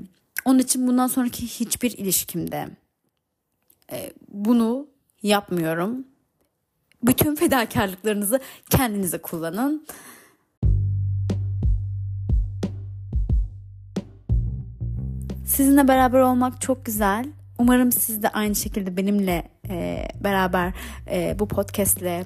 onun 0.44 0.58
için 0.58 0.86
bundan 0.86 1.06
sonraki 1.06 1.46
hiçbir 1.46 1.90
ilişkimde 1.98 2.68
e, 3.92 4.12
bunu 4.28 4.86
yapmıyorum. 5.22 6.04
bütün 7.02 7.34
fedakarlıklarınızı 7.34 8.40
kendinize 8.70 9.18
kullanın. 9.18 9.86
Sizinle 15.50 15.88
beraber 15.88 16.20
olmak 16.20 16.60
çok 16.60 16.84
güzel. 16.84 17.26
Umarım 17.58 17.92
siz 17.92 18.22
de 18.22 18.28
aynı 18.28 18.54
şekilde 18.54 18.96
benimle 18.96 19.42
e, 19.68 20.08
beraber 20.24 20.72
e, 21.10 21.36
bu 21.38 21.48
podcastle 21.48 22.24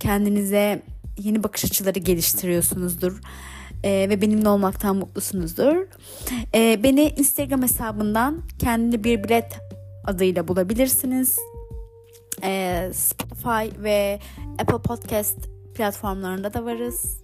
kendinize 0.00 0.82
yeni 1.18 1.42
bakış 1.42 1.64
açıları 1.64 1.98
geliştiriyorsunuzdur. 1.98 3.20
E, 3.84 3.90
ve 3.90 4.20
benimle 4.20 4.48
olmaktan 4.48 4.96
mutlusunuzdur. 4.96 5.76
E, 6.54 6.82
beni 6.82 7.14
Instagram 7.16 7.62
hesabından 7.62 8.42
kendi 8.58 9.04
bir 9.04 9.24
bilet 9.24 9.58
adıyla 10.04 10.48
bulabilirsiniz. 10.48 11.38
E, 12.42 12.82
Spotify 12.92 13.82
ve 13.82 14.20
Apple 14.58 14.78
Podcast 14.78 15.38
platformlarında 15.74 16.54
da 16.54 16.64
varız. 16.64 17.20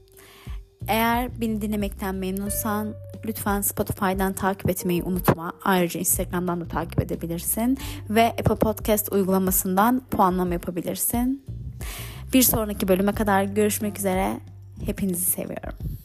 Eğer 0.88 1.40
beni 1.40 1.62
dinlemekten 1.62 2.14
memnunsan 2.14 2.94
lütfen 3.26 3.60
Spotify'dan 3.60 4.32
takip 4.32 4.70
etmeyi 4.70 5.02
unutma. 5.02 5.52
Ayrıca 5.64 6.00
Instagram'dan 6.00 6.60
da 6.60 6.68
takip 6.68 7.02
edebilirsin. 7.02 7.78
Ve 8.10 8.26
Apple 8.26 8.56
Podcast 8.56 9.12
uygulamasından 9.12 10.02
puanlama 10.10 10.52
yapabilirsin. 10.52 11.44
Bir 12.32 12.42
sonraki 12.42 12.88
bölüme 12.88 13.12
kadar 13.12 13.44
görüşmek 13.44 13.98
üzere. 13.98 14.40
Hepinizi 14.86 15.24
seviyorum. 15.24 16.03